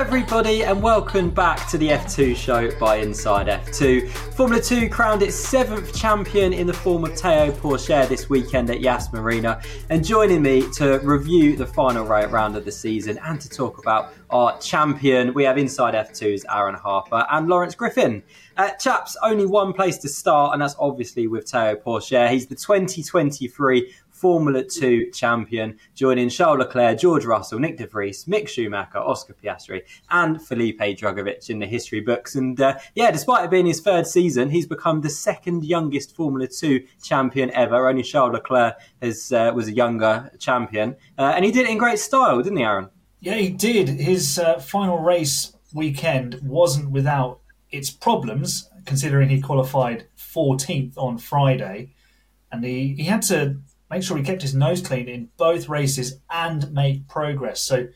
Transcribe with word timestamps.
everybody, 0.00 0.64
and 0.64 0.82
welcome 0.82 1.28
back 1.28 1.68
to 1.68 1.76
the 1.76 1.88
F2 1.88 2.34
show 2.34 2.70
by 2.78 2.96
Inside 2.96 3.48
F2. 3.48 4.08
Formula 4.34 4.62
2 4.62 4.88
crowned 4.88 5.20
its 5.20 5.36
seventh 5.36 5.94
champion 5.94 6.54
in 6.54 6.66
the 6.66 6.72
form 6.72 7.04
of 7.04 7.14
Teo 7.14 7.52
Pourchaire 7.52 8.08
this 8.08 8.30
weekend 8.30 8.70
at 8.70 8.80
Yas 8.80 9.12
Marina. 9.12 9.60
And 9.90 10.02
joining 10.02 10.40
me 10.40 10.64
to 10.76 11.00
review 11.00 11.54
the 11.54 11.66
final 11.66 12.06
round 12.06 12.56
of 12.56 12.64
the 12.64 12.72
season 12.72 13.18
and 13.22 13.38
to 13.42 13.50
talk 13.50 13.76
about 13.76 14.14
our 14.30 14.58
champion, 14.58 15.34
we 15.34 15.44
have 15.44 15.58
Inside 15.58 15.92
F2's 15.92 16.46
Aaron 16.50 16.76
Harper 16.76 17.26
and 17.30 17.46
Lawrence 17.46 17.74
Griffin. 17.74 18.22
Uh, 18.56 18.70
chaps, 18.70 19.18
only 19.22 19.44
one 19.44 19.74
place 19.74 19.98
to 19.98 20.08
start, 20.08 20.54
and 20.54 20.62
that's 20.62 20.76
obviously 20.78 21.26
with 21.26 21.44
Teo 21.44 21.76
Pourchaire. 21.76 22.30
He's 22.30 22.46
the 22.46 22.54
2023 22.54 23.92
Formula 24.20 24.62
2 24.62 25.10
champion, 25.12 25.78
joining 25.94 26.28
Charles 26.28 26.58
Leclerc, 26.58 26.98
George 26.98 27.24
Russell, 27.24 27.58
Nick 27.58 27.78
de 27.78 27.86
Vries, 27.86 28.26
Mick 28.26 28.48
Schumacher, 28.48 28.98
Oscar 28.98 29.32
Piastri, 29.32 29.80
and 30.10 30.42
Felipe 30.42 30.78
Drugovich 30.78 31.48
in 31.48 31.58
the 31.58 31.64
history 31.64 32.00
books. 32.00 32.34
And 32.34 32.60
uh, 32.60 32.78
yeah, 32.94 33.10
despite 33.10 33.46
it 33.46 33.50
being 33.50 33.64
his 33.64 33.80
third 33.80 34.06
season, 34.06 34.50
he's 34.50 34.66
become 34.66 35.00
the 35.00 35.08
second 35.08 35.64
youngest 35.64 36.14
Formula 36.14 36.46
2 36.46 36.84
champion 37.02 37.50
ever. 37.52 37.88
Only 37.88 38.02
Charles 38.02 38.34
Leclerc 38.34 38.76
has, 39.00 39.32
uh, 39.32 39.52
was 39.54 39.68
a 39.68 39.72
younger 39.72 40.30
champion. 40.38 40.96
Uh, 41.18 41.32
and 41.34 41.42
he 41.42 41.50
did 41.50 41.64
it 41.64 41.70
in 41.70 41.78
great 41.78 41.98
style, 41.98 42.42
didn't 42.42 42.58
he, 42.58 42.64
Aaron? 42.64 42.90
Yeah, 43.20 43.36
he 43.36 43.48
did. 43.48 43.88
His 43.88 44.38
uh, 44.38 44.58
final 44.58 44.98
race 44.98 45.56
weekend 45.72 46.40
wasn't 46.42 46.90
without 46.90 47.40
its 47.70 47.90
problems, 47.90 48.68
considering 48.84 49.30
he 49.30 49.40
qualified 49.40 50.08
14th 50.18 50.98
on 50.98 51.16
Friday. 51.16 51.94
And 52.52 52.64
he, 52.64 52.94
he 52.98 53.04
had 53.04 53.22
to 53.22 53.60
make 53.90 54.02
sure 54.02 54.16
he 54.16 54.22
kept 54.22 54.42
his 54.42 54.54
nose 54.54 54.80
clean 54.80 55.08
in 55.08 55.30
both 55.36 55.68
races 55.68 56.20
and 56.30 56.72
made 56.72 57.08
progress. 57.08 57.60
So 57.60 57.88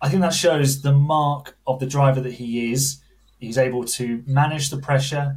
I 0.00 0.08
think 0.08 0.22
that 0.22 0.34
shows 0.34 0.80
the 0.80 0.94
mark 0.94 1.58
of 1.66 1.78
the 1.78 1.86
driver 1.86 2.20
that 2.22 2.34
he 2.34 2.72
is. 2.72 3.02
He's 3.38 3.58
able 3.58 3.84
to 3.84 4.22
manage 4.26 4.70
the 4.70 4.78
pressure, 4.78 5.36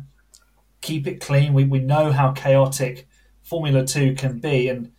keep 0.82 1.06
it 1.06 1.20
clean. 1.20 1.54
We, 1.54 1.66
we 1.66 1.80
know 1.80 2.12
how 2.12 2.32
chaotic 2.32 3.08
Formula 3.42 3.86
2 3.86 4.16
can 4.16 4.40
be. 4.40 4.70
And 4.70 4.92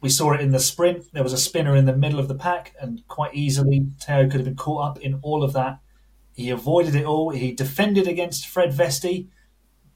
we 0.00 0.08
saw 0.08 0.32
it 0.32 0.40
in 0.40 0.52
the 0.52 0.60
sprint. 0.60 1.12
There 1.12 1.24
was 1.24 1.32
a 1.32 1.38
spinner 1.38 1.74
in 1.74 1.86
the 1.86 1.96
middle 1.96 2.20
of 2.20 2.28
the 2.28 2.34
pack, 2.34 2.74
and 2.80 3.06
quite 3.08 3.34
easily, 3.34 3.88
Teo 4.00 4.24
could 4.24 4.34
have 4.34 4.44
been 4.44 4.54
caught 4.54 4.90
up 4.90 5.00
in 5.00 5.18
all 5.22 5.42
of 5.42 5.52
that. 5.54 5.80
He 6.34 6.50
avoided 6.50 6.94
it 6.94 7.04
all. 7.04 7.30
He 7.30 7.50
defended 7.50 8.06
against 8.06 8.46
Fred 8.46 8.70
Vesti, 8.70 9.26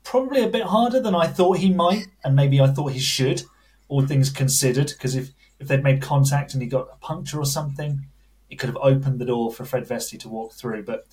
probably 0.02 0.42
a 0.42 0.48
bit 0.48 0.64
harder 0.64 0.98
than 0.98 1.14
I 1.14 1.28
thought 1.28 1.58
he 1.58 1.72
might, 1.72 2.08
and 2.24 2.34
maybe 2.34 2.60
I 2.60 2.66
thought 2.66 2.92
he 2.92 2.98
should 2.98 3.44
all 3.92 4.06
things 4.06 4.30
considered, 4.30 4.88
because 4.88 5.14
if, 5.14 5.32
if 5.60 5.68
they'd 5.68 5.84
made 5.84 6.00
contact 6.00 6.54
and 6.54 6.62
he 6.62 6.68
got 6.68 6.88
a 6.90 6.96
puncture 6.96 7.38
or 7.38 7.44
something, 7.44 8.06
it 8.48 8.58
could 8.58 8.70
have 8.70 8.78
opened 8.78 9.18
the 9.18 9.26
door 9.26 9.52
for 9.52 9.66
Fred 9.66 9.86
Vesti 9.86 10.18
to 10.20 10.30
walk 10.30 10.54
through. 10.54 10.82
But 10.84 11.06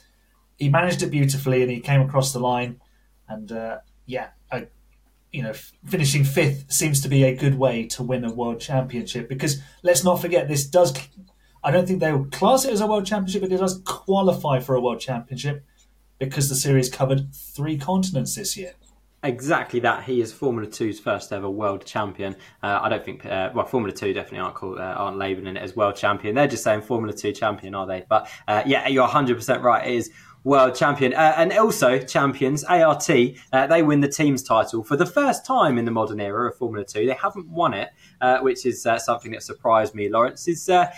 he 0.58 0.70
managed 0.70 1.04
it 1.04 1.12
beautifully 1.12 1.62
and 1.62 1.70
he 1.70 1.82
came 1.82 2.00
across 2.00 2.32
the 2.32 2.40
line. 2.40 2.80
And 3.28 3.52
uh, 3.52 3.80
yeah, 4.06 4.30
I, 4.50 4.68
you 5.34 5.44
know, 5.44 5.52
finishing 5.86 6.24
fifth 6.24 6.72
seems 6.72 7.02
to 7.02 7.10
be 7.10 7.26
a 7.26 7.36
good 7.36 7.60
way 7.60 7.86
to 7.88 8.02
win 8.02 8.24
a 8.24 8.32
world 8.32 8.62
championship 8.62 9.28
because 9.28 9.62
let's 9.84 10.06
not 10.06 10.22
forget 10.22 10.48
this 10.48 10.66
does. 10.66 10.98
I 11.62 11.72
don't 11.72 11.86
think 11.86 12.00
they 12.00 12.14
will 12.14 12.28
class 12.28 12.64
it 12.64 12.72
as 12.72 12.80
a 12.80 12.88
world 12.88 13.06
championship, 13.06 13.42
but 13.42 13.52
it 13.52 13.58
does 13.58 13.82
qualify 13.84 14.62
for 14.62 14.76
a 14.76 14.82
world 14.82 15.02
championship 15.02 15.66
because 16.18 16.48
the 16.48 16.56
series 16.56 16.90
covered 16.90 17.36
three 17.36 17.78
continents 17.78 18.36
this 18.36 18.56
year. 18.56 18.76
Exactly 19.22 19.82
that. 19.82 20.04
He 20.06 20.22
is 20.22 20.32
Formula 20.32 20.66
2's 20.66 21.00
first 21.00 21.34
ever 21.34 21.50
world 21.50 21.86
champion. 21.86 22.36
Uh, 22.64 22.80
I 22.82 22.88
don't 22.88 23.04
think, 23.04 23.26
uh, 23.26 23.50
well, 23.54 23.66
Formula 23.66 23.94
2 23.94 24.14
definitely 24.14 24.40
aren't 24.40 24.56
called, 24.56 24.80
uh, 24.80 24.82
aren't 24.82 25.18
labelling 25.18 25.58
it 25.58 25.62
as 25.62 25.76
world 25.76 25.98
champion. 25.98 26.36
They're 26.36 26.48
just 26.48 26.64
saying 26.64 26.84
Formula 26.84 27.14
2 27.14 27.34
champion, 27.34 27.76
are 27.76 27.86
they? 27.86 28.06
But 28.08 28.30
uh, 28.48 28.64
yeah, 28.66 28.88
you're 28.88 29.08
100% 29.08 29.62
right. 29.62 29.86
It 29.86 29.94
is 29.94 30.12
world 30.46 30.74
champion. 30.74 31.14
Uh, 31.14 31.34
and 31.36 31.52
also, 31.52 32.00
champions, 32.00 32.64
ART, 32.64 33.10
uh, 33.52 33.68
they 33.68 33.84
win 33.84 34.00
the 34.00 34.08
team's 34.08 34.42
title 34.42 34.86
for 34.86 34.96
the 34.96 35.06
first 35.06 35.46
time 35.46 35.78
in 35.78 35.84
the 35.84 35.92
modern 35.92 36.22
era 36.22 36.50
of 36.50 36.56
Formula 36.56 36.86
2. 36.86 37.06
They 37.06 37.14
haven't 37.14 37.50
won 37.50 37.74
it, 37.74 37.90
which 38.42 38.66
is 38.66 38.88
something 39.00 39.32
that 39.32 39.44
surprised 39.44 39.94
me, 39.94 40.08
Lawrence. 40.08 40.48
Is 40.48 40.70
I 40.70 40.94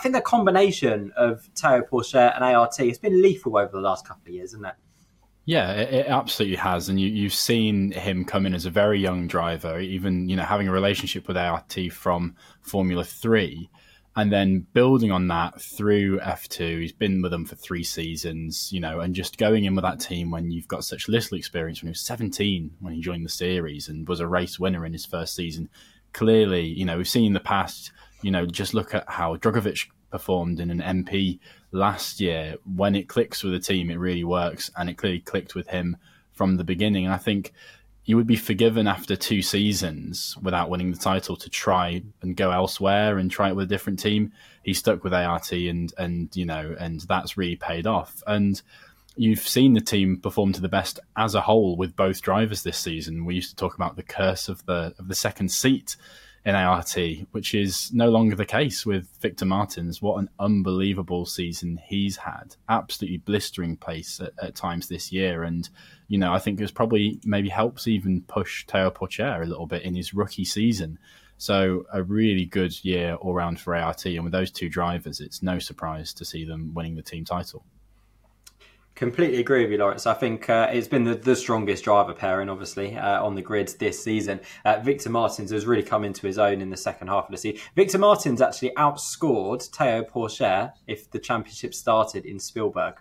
think 0.00 0.14
the 0.14 0.20
combination 0.20 1.12
of 1.16 1.52
Teo 1.56 1.82
Pourchaire 1.82 2.36
and 2.36 2.44
ART 2.44 2.76
has 2.76 2.98
been 2.98 3.20
lethal 3.20 3.56
over 3.56 3.72
the 3.72 3.80
last 3.80 4.06
couple 4.06 4.28
of 4.28 4.34
years, 4.34 4.50
isn't 4.50 4.64
it? 4.64 4.74
Yeah, 5.46 5.72
it, 5.72 6.06
absolutely 6.06 6.56
has, 6.56 6.88
and 6.88 6.98
you, 6.98 7.08
you've 7.08 7.34
seen 7.34 7.90
him 7.92 8.24
come 8.24 8.46
in 8.46 8.54
as 8.54 8.64
a 8.64 8.70
very 8.70 8.98
young 8.98 9.26
driver, 9.26 9.78
even 9.78 10.28
you 10.28 10.36
know 10.36 10.42
having 10.42 10.68
a 10.68 10.72
relationship 10.72 11.28
with 11.28 11.36
ART 11.36 11.76
from 11.92 12.34
Formula 12.62 13.04
Three, 13.04 13.68
and 14.16 14.32
then 14.32 14.66
building 14.72 15.12
on 15.12 15.28
that 15.28 15.60
through 15.60 16.18
F 16.20 16.48
two. 16.48 16.78
He's 16.78 16.92
been 16.92 17.20
with 17.20 17.30
them 17.30 17.44
for 17.44 17.56
three 17.56 17.84
seasons, 17.84 18.72
you 18.72 18.80
know, 18.80 19.00
and 19.00 19.14
just 19.14 19.36
going 19.36 19.64
in 19.64 19.74
with 19.74 19.84
that 19.84 20.00
team 20.00 20.30
when 20.30 20.50
you've 20.50 20.68
got 20.68 20.82
such 20.82 21.08
little 21.08 21.36
experience. 21.36 21.82
When 21.82 21.88
he 21.88 21.92
was 21.92 22.00
seventeen, 22.00 22.70
when 22.80 22.94
he 22.94 23.02
joined 23.02 23.26
the 23.26 23.30
series, 23.30 23.88
and 23.88 24.08
was 24.08 24.20
a 24.20 24.26
race 24.26 24.58
winner 24.58 24.86
in 24.86 24.94
his 24.94 25.04
first 25.04 25.34
season, 25.34 25.68
clearly, 26.14 26.64
you 26.64 26.86
know, 26.86 26.96
we've 26.96 27.08
seen 27.08 27.26
in 27.26 27.32
the 27.34 27.40
past. 27.40 27.92
You 28.22 28.30
know, 28.30 28.46
just 28.46 28.72
look 28.72 28.94
at 28.94 29.04
how 29.06 29.36
Drugovich 29.36 29.88
performed 30.10 30.58
in 30.58 30.70
an 30.70 30.80
MP 31.04 31.38
last 31.74 32.20
year. 32.20 32.56
When 32.64 32.94
it 32.94 33.08
clicks 33.08 33.42
with 33.42 33.54
a 33.54 33.58
team, 33.58 33.90
it 33.90 33.98
really 33.98 34.24
works, 34.24 34.70
and 34.76 34.88
it 34.88 34.96
clearly 34.96 35.20
clicked 35.20 35.54
with 35.54 35.68
him 35.68 35.96
from 36.32 36.56
the 36.56 36.64
beginning. 36.64 37.04
And 37.04 37.14
I 37.14 37.18
think 37.18 37.52
you 38.04 38.16
would 38.16 38.26
be 38.26 38.36
forgiven 38.36 38.86
after 38.86 39.16
two 39.16 39.42
seasons 39.42 40.36
without 40.40 40.70
winning 40.70 40.92
the 40.92 40.98
title 40.98 41.36
to 41.36 41.50
try 41.50 42.02
and 42.22 42.36
go 42.36 42.50
elsewhere 42.50 43.18
and 43.18 43.30
try 43.30 43.48
it 43.48 43.56
with 43.56 43.64
a 43.64 43.74
different 43.74 43.98
team. 43.98 44.32
He 44.62 44.72
stuck 44.74 45.04
with 45.04 45.12
ART, 45.12 45.52
and 45.52 45.92
and 45.98 46.34
you 46.34 46.46
know, 46.46 46.74
and 46.78 47.00
that's 47.02 47.36
really 47.36 47.56
paid 47.56 47.86
off. 47.86 48.22
And 48.26 48.60
you've 49.16 49.46
seen 49.46 49.74
the 49.74 49.80
team 49.80 50.18
perform 50.18 50.52
to 50.52 50.60
the 50.60 50.68
best 50.68 50.98
as 51.16 51.34
a 51.34 51.42
whole 51.42 51.76
with 51.76 51.96
both 51.96 52.22
drivers 52.22 52.62
this 52.62 52.78
season. 52.78 53.24
We 53.24 53.34
used 53.34 53.50
to 53.50 53.56
talk 53.56 53.74
about 53.74 53.96
the 53.96 54.02
curse 54.02 54.48
of 54.48 54.64
the 54.66 54.94
of 54.98 55.08
the 55.08 55.14
second 55.14 55.50
seat 55.50 55.96
in 56.44 56.54
ART, 56.54 56.96
which 57.30 57.54
is 57.54 57.90
no 57.92 58.10
longer 58.10 58.36
the 58.36 58.44
case 58.44 58.84
with 58.84 59.08
Victor 59.20 59.46
Martins. 59.46 60.02
What 60.02 60.18
an 60.18 60.28
unbelievable 60.38 61.24
season 61.24 61.80
he's 61.86 62.18
had. 62.18 62.56
Absolutely 62.68 63.18
blistering 63.18 63.76
pace 63.76 64.20
at, 64.20 64.32
at 64.42 64.54
times 64.54 64.88
this 64.88 65.10
year. 65.10 65.42
And, 65.42 65.68
you 66.06 66.18
know, 66.18 66.34
I 66.34 66.38
think 66.38 66.60
it's 66.60 66.70
probably 66.70 67.18
maybe 67.24 67.48
helps 67.48 67.88
even 67.88 68.22
push 68.22 68.66
Teo 68.66 68.90
Pourchaire 68.90 69.42
a 69.42 69.46
little 69.46 69.66
bit 69.66 69.82
in 69.82 69.94
his 69.94 70.12
rookie 70.12 70.44
season. 70.44 70.98
So 71.38 71.86
a 71.92 72.02
really 72.02 72.44
good 72.44 72.84
year 72.84 73.14
all 73.14 73.34
round 73.34 73.58
for 73.58 73.74
ART. 73.74 74.04
And 74.04 74.24
with 74.24 74.32
those 74.32 74.50
two 74.50 74.68
drivers, 74.68 75.20
it's 75.20 75.42
no 75.42 75.58
surprise 75.58 76.12
to 76.14 76.26
see 76.26 76.44
them 76.44 76.74
winning 76.74 76.96
the 76.96 77.02
team 77.02 77.24
title. 77.24 77.64
Completely 78.94 79.40
agree 79.40 79.62
with 79.62 79.72
you, 79.72 79.78
Lawrence. 79.78 80.06
I 80.06 80.14
think 80.14 80.48
uh, 80.48 80.68
it's 80.72 80.86
been 80.86 81.02
the, 81.02 81.16
the, 81.16 81.34
strongest 81.34 81.82
driver 81.82 82.12
pairing, 82.12 82.48
obviously, 82.48 82.96
uh, 82.96 83.24
on 83.24 83.34
the 83.34 83.42
grid 83.42 83.74
this 83.80 84.02
season. 84.02 84.38
Uh, 84.64 84.78
Victor 84.78 85.10
Martins 85.10 85.50
has 85.50 85.66
really 85.66 85.82
come 85.82 86.04
into 86.04 86.28
his 86.28 86.38
own 86.38 86.60
in 86.60 86.70
the 86.70 86.76
second 86.76 87.08
half 87.08 87.24
of 87.24 87.32
the 87.32 87.36
season. 87.36 87.60
Victor 87.74 87.98
Martins 87.98 88.40
actually 88.40 88.70
outscored 88.76 89.68
Teo 89.72 90.04
Pourchaire 90.04 90.74
if 90.86 91.10
the 91.10 91.18
championship 91.18 91.74
started 91.74 92.24
in 92.24 92.38
Spielberg. 92.38 92.94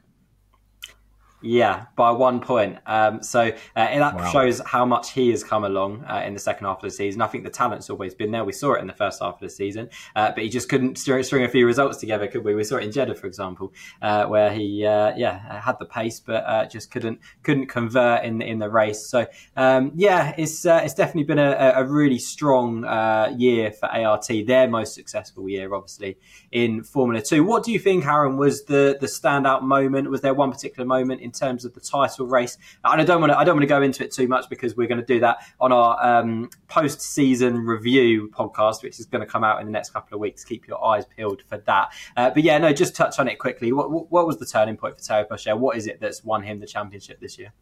Yeah, 1.43 1.87
by 1.97 2.11
one 2.11 2.39
point. 2.39 2.77
Um, 2.85 3.21
so 3.21 3.41
uh, 3.41 3.53
that 3.75 4.15
wow. 4.15 4.31
shows 4.31 4.61
how 4.65 4.85
much 4.85 5.11
he 5.11 5.29
has 5.31 5.43
come 5.43 5.65
along 5.65 6.05
uh, 6.05 6.23
in 6.25 6.33
the 6.33 6.39
second 6.39 6.65
half 6.65 6.77
of 6.77 6.83
the 6.83 6.89
season. 6.89 7.21
I 7.21 7.27
think 7.27 7.43
the 7.43 7.49
talent's 7.49 7.89
always 7.89 8.15
been 8.15 8.31
there. 8.31 8.45
We 8.45 8.53
saw 8.53 8.73
it 8.73 8.79
in 8.79 8.87
the 8.87 8.93
first 8.93 9.21
half 9.21 9.35
of 9.35 9.39
the 9.41 9.49
season, 9.49 9.89
uh, 10.15 10.31
but 10.31 10.41
he 10.41 10.49
just 10.49 10.69
couldn't 10.69 10.97
string 10.97 11.43
a 11.43 11.49
few 11.49 11.65
results 11.65 11.97
together, 11.97 12.27
could 12.27 12.45
we? 12.45 12.55
We 12.55 12.63
saw 12.63 12.77
it 12.77 12.85
in 12.85 12.93
Jeddah, 12.93 13.15
for 13.15 13.27
example, 13.27 13.73
uh, 14.01 14.25
where 14.27 14.53
he 14.53 14.85
uh, 14.85 15.13
yeah 15.17 15.59
had 15.59 15.77
the 15.79 15.85
pace, 15.85 16.21
but 16.21 16.45
uh, 16.45 16.65
just 16.65 16.91
couldn't 16.91 17.19
couldn't 17.43 17.67
convert 17.67 18.23
in 18.23 18.41
in 18.41 18.59
the 18.59 18.69
race. 18.69 19.05
So 19.05 19.27
um, 19.57 19.91
yeah, 19.95 20.33
it's 20.37 20.65
it's 20.65 20.93
definitely 20.93 21.25
been 21.25 21.39
a, 21.39 21.73
a 21.75 21.83
really 21.83 22.19
strong 22.19 22.83
year 23.37 23.71
for 23.71 23.87
ART. 23.87 24.27
Their 24.47 24.69
most 24.69 24.95
successful 24.95 25.49
year, 25.49 25.73
obviously, 25.73 26.17
in 26.53 26.83
Formula 26.83 27.21
Two. 27.21 27.43
What 27.43 27.63
do 27.63 27.73
you 27.73 27.79
think, 27.79 28.05
Aaron? 28.05 28.37
Was 28.37 28.63
the 28.63 28.97
the 29.01 29.07
standout 29.07 29.61
moment? 29.61 30.09
Was 30.09 30.21
there 30.21 30.33
one 30.33 30.51
particular 30.51 30.87
moment 30.87 31.19
in 31.19 31.32
terms 31.33 31.65
of 31.65 31.73
the 31.73 31.81
title 31.81 32.27
race. 32.27 32.57
And 32.85 33.01
I 33.01 33.03
don't 33.03 33.19
want 33.19 33.33
to 33.33 33.37
I 33.37 33.43
don't 33.43 33.55
want 33.55 33.63
to 33.63 33.67
go 33.67 33.81
into 33.81 34.03
it 34.03 34.11
too 34.11 34.27
much 34.27 34.49
because 34.49 34.75
we're 34.77 34.87
going 34.87 35.01
to 35.01 35.05
do 35.05 35.19
that 35.19 35.37
on 35.59 35.71
our 35.71 36.01
um, 36.01 36.49
post 36.67 37.01
season 37.01 37.57
review 37.57 38.29
podcast, 38.33 38.83
which 38.83 38.99
is 38.99 39.05
going 39.05 39.25
to 39.25 39.27
come 39.27 39.43
out 39.43 39.59
in 39.59 39.65
the 39.65 39.71
next 39.71 39.91
couple 39.91 40.15
of 40.15 40.21
weeks. 40.21 40.45
Keep 40.45 40.67
your 40.67 40.83
eyes 40.83 41.05
peeled 41.05 41.41
for 41.47 41.57
that. 41.57 41.91
Uh, 42.15 42.29
but 42.29 42.43
yeah, 42.43 42.57
no, 42.57 42.71
just 42.71 42.95
touch 42.95 43.19
on 43.19 43.27
it 43.27 43.39
quickly. 43.39 43.73
What, 43.73 44.11
what 44.11 44.25
was 44.25 44.37
the 44.37 44.45
turning 44.45 44.77
point 44.77 44.97
for 44.97 45.03
Teo 45.03 45.25
Pourchaire? 45.25 45.57
What 45.57 45.77
is 45.77 45.87
it 45.87 45.99
that's 45.99 46.23
won 46.23 46.43
him 46.43 46.59
the 46.59 46.67
championship 46.67 47.19
this 47.19 47.37
year? 47.37 47.53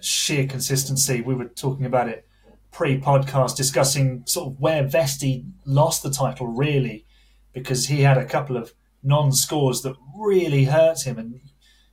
Sheer 0.00 0.46
consistency. 0.46 1.20
We 1.20 1.34
were 1.34 1.46
talking 1.46 1.86
about 1.86 2.08
it 2.08 2.26
pre-podcast, 2.70 3.56
discussing 3.56 4.22
sort 4.26 4.46
of 4.48 4.60
where 4.60 4.84
Vesti 4.84 5.44
lost 5.64 6.02
the 6.02 6.10
title 6.10 6.46
really, 6.46 7.04
because 7.52 7.88
he 7.88 8.02
had 8.02 8.16
a 8.16 8.24
couple 8.24 8.56
of 8.56 8.72
non-scores 9.02 9.82
that 9.82 9.96
really 10.16 10.64
hurt 10.66 11.04
him, 11.04 11.18
and 11.18 11.40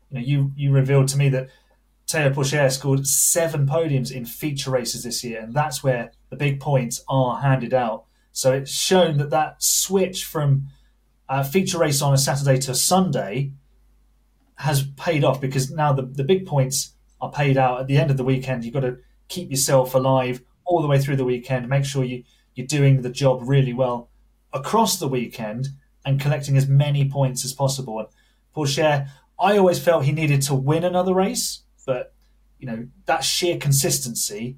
you 0.10 0.20
know, 0.20 0.26
you 0.26 0.52
you 0.56 0.72
revealed 0.72 1.08
to 1.10 1.18
me 1.18 1.30
that 1.30 1.50
Teo 2.06 2.30
Pourchaire 2.30 2.72
scored 2.72 3.06
seven 3.06 3.68
podiums 3.68 4.12
in 4.12 4.26
feature 4.26 4.72
races 4.72 5.04
this 5.04 5.24
year, 5.24 5.42
and 5.42 5.54
that's 5.54 5.84
where 5.84 6.12
the 6.30 6.38
big 6.38 6.60
points 6.60 7.04
are 7.10 7.42
handed 7.42 7.74
out. 7.74 8.06
So 8.32 8.54
it's 8.54 8.72
shown 8.72 9.18
that 9.18 9.32
that 9.32 9.62
switch 9.62 10.24
from 10.24 10.68
a 11.28 11.44
feature 11.44 11.80
race 11.80 12.02
on 12.02 12.14
a 12.14 12.18
Saturday 12.18 12.60
to 12.60 12.72
a 12.72 12.76
Sunday 12.76 13.52
has 14.56 14.84
paid 14.96 15.24
off 15.24 15.42
because 15.42 15.70
now 15.70 15.94
the, 15.94 16.04
the 16.04 16.24
big 16.24 16.46
points 16.46 16.94
are 17.20 17.32
paid 17.32 17.58
out 17.58 17.80
at 17.80 17.88
the 17.88 17.98
end 17.98 18.10
of 18.10 18.18
the 18.18 18.24
weekend. 18.24 18.64
You've 18.64 18.74
got 18.74 18.82
to 18.82 18.98
keep 19.28 19.50
yourself 19.50 19.94
alive 19.94 20.42
all 20.66 20.82
the 20.82 20.88
way 20.88 21.00
through 21.00 21.16
the 21.16 21.26
weekend. 21.26 21.68
Make 21.68 21.86
sure 21.86 22.04
you, 22.04 22.24
you're 22.56 22.68
doing 22.68 23.02
the 23.02 23.10
job 23.10 23.42
really 23.44 23.74
well 23.74 24.10
across 24.54 24.98
the 24.98 25.08
weekend 25.08 25.70
and 26.06 26.20
collecting 26.20 26.58
as 26.58 26.68
many 26.68 27.10
points 27.10 27.44
as 27.44 27.54
possible. 27.54 28.00
And 28.00 28.08
Pourchaire, 28.56 29.10
I 29.40 29.58
always 29.58 29.80
felt 29.80 30.06
he 30.06 30.12
needed 30.12 30.42
to 30.44 30.56
win 30.56 30.84
another 30.84 31.14
race, 31.14 31.64
but 31.86 32.14
you 32.60 32.68
know 32.68 32.88
that 33.06 33.24
sheer 33.24 33.58
consistency 33.58 34.58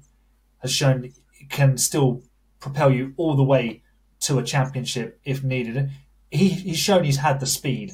has 0.58 0.72
shown 0.72 1.04
it 1.04 1.50
can 1.50 1.76
still 1.76 2.22
propel 2.58 2.90
you 2.90 3.14
all 3.16 3.34
the 3.34 3.42
way 3.42 3.82
to 4.20 4.38
a 4.38 4.42
championship 4.42 5.20
if 5.24 5.42
needed. 5.42 5.90
He, 6.30 6.48
he's 6.48 6.78
shown 6.78 7.04
he's 7.04 7.16
had 7.16 7.40
the 7.40 7.46
speed 7.46 7.92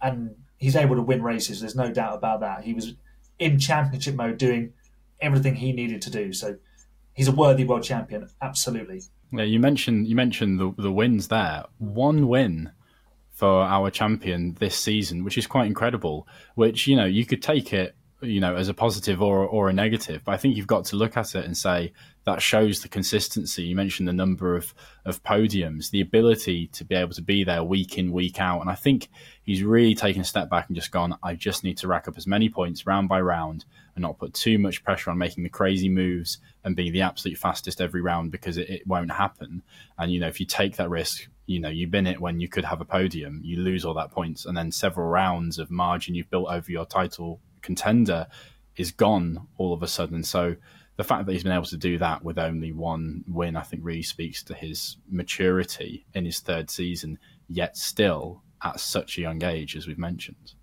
and 0.00 0.34
he's 0.56 0.76
able 0.76 0.96
to 0.96 1.02
win 1.02 1.22
races. 1.22 1.60
There's 1.60 1.74
no 1.74 1.92
doubt 1.92 2.14
about 2.14 2.40
that. 2.40 2.64
He 2.64 2.72
was 2.72 2.94
in 3.38 3.58
championship 3.58 4.14
mode 4.14 4.38
doing 4.38 4.72
everything 5.20 5.56
he 5.56 5.72
needed 5.72 6.00
to 6.02 6.10
do. 6.10 6.32
So 6.32 6.56
he's 7.12 7.28
a 7.28 7.32
worthy 7.32 7.64
world 7.64 7.82
champion, 7.82 8.28
absolutely. 8.40 9.02
Yeah, 9.32 9.44
you 9.44 9.58
mentioned 9.58 10.06
you 10.06 10.14
mentioned 10.14 10.60
the 10.60 10.72
the 10.78 10.92
wins 10.92 11.28
there. 11.28 11.64
One 11.78 12.28
win 12.28 12.70
for 13.36 13.62
our 13.64 13.90
champion 13.90 14.54
this 14.60 14.74
season, 14.74 15.22
which 15.22 15.36
is 15.36 15.46
quite 15.46 15.66
incredible. 15.66 16.26
Which 16.54 16.86
you 16.86 16.96
know 16.96 17.04
you 17.04 17.26
could 17.26 17.42
take 17.42 17.74
it 17.74 17.94
you 18.22 18.40
know 18.40 18.56
as 18.56 18.70
a 18.70 18.74
positive 18.74 19.20
or 19.20 19.46
or 19.46 19.68
a 19.68 19.74
negative, 19.74 20.22
but 20.24 20.32
I 20.32 20.38
think 20.38 20.56
you've 20.56 20.66
got 20.66 20.86
to 20.86 20.96
look 20.96 21.18
at 21.18 21.34
it 21.34 21.44
and 21.44 21.54
say 21.54 21.92
that 22.24 22.40
shows 22.40 22.80
the 22.80 22.88
consistency. 22.88 23.64
You 23.64 23.76
mentioned 23.76 24.08
the 24.08 24.14
number 24.14 24.56
of 24.56 24.72
of 25.04 25.22
podiums, 25.22 25.90
the 25.90 26.00
ability 26.00 26.68
to 26.68 26.84
be 26.86 26.94
able 26.94 27.12
to 27.12 27.20
be 27.20 27.44
there 27.44 27.62
week 27.62 27.98
in 27.98 28.10
week 28.10 28.40
out, 28.40 28.62
and 28.62 28.70
I 28.70 28.74
think 28.74 29.08
he's 29.42 29.62
really 29.62 29.94
taken 29.94 30.22
a 30.22 30.24
step 30.24 30.48
back 30.48 30.68
and 30.68 30.74
just 30.74 30.90
gone. 30.90 31.18
I 31.22 31.34
just 31.34 31.62
need 31.62 31.76
to 31.78 31.88
rack 31.88 32.08
up 32.08 32.16
as 32.16 32.26
many 32.26 32.48
points 32.48 32.86
round 32.86 33.10
by 33.10 33.20
round 33.20 33.66
and 33.94 34.02
not 34.02 34.18
put 34.18 34.32
too 34.32 34.58
much 34.58 34.82
pressure 34.82 35.10
on 35.10 35.18
making 35.18 35.44
the 35.44 35.50
crazy 35.50 35.90
moves 35.90 36.38
and 36.64 36.74
being 36.74 36.94
the 36.94 37.02
absolute 37.02 37.36
fastest 37.36 37.82
every 37.82 38.00
round 38.00 38.32
because 38.32 38.56
it, 38.56 38.70
it 38.70 38.86
won't 38.86 39.12
happen. 39.12 39.62
And 39.98 40.10
you 40.10 40.20
know 40.20 40.28
if 40.28 40.40
you 40.40 40.46
take 40.46 40.76
that 40.76 40.88
risk, 40.88 41.28
you 41.46 41.60
know 41.60 41.68
you 41.68 41.86
bin 41.86 42.06
it 42.06 42.20
when 42.20 42.40
you 42.40 42.48
could 42.48 42.64
have 42.64 42.80
a 42.80 42.84
podium, 42.84 43.40
you 43.44 43.58
lose 43.58 43.84
all 43.84 43.94
that 43.94 44.10
points, 44.10 44.44
and 44.44 44.56
then 44.56 44.70
several 44.70 45.08
rounds 45.08 45.58
of 45.58 45.70
margin 45.70 46.14
you've 46.14 46.30
built 46.30 46.48
over 46.48 46.70
your 46.70 46.86
title 46.86 47.40
contender 47.62 48.26
is 48.76 48.92
gone 48.92 49.46
all 49.56 49.72
of 49.72 49.82
a 49.82 49.88
sudden. 49.88 50.22
So 50.22 50.56
the 50.96 51.04
fact 51.04 51.26
that 51.26 51.32
he's 51.32 51.42
been 51.42 51.52
able 51.52 51.64
to 51.66 51.76
do 51.76 51.98
that 51.98 52.24
with 52.24 52.38
only 52.38 52.72
one 52.72 53.24
win, 53.28 53.56
I 53.56 53.62
think, 53.62 53.82
really 53.84 54.02
speaks 54.02 54.42
to 54.44 54.54
his 54.54 54.96
maturity 55.10 56.06
in 56.14 56.24
his 56.24 56.40
third 56.40 56.70
season, 56.70 57.18
yet 57.48 57.76
still 57.76 58.42
at 58.62 58.80
such 58.80 59.18
a 59.18 59.20
young 59.20 59.42
age, 59.44 59.76
as 59.76 59.86
we've 59.86 59.98
mentioned. 59.98 60.54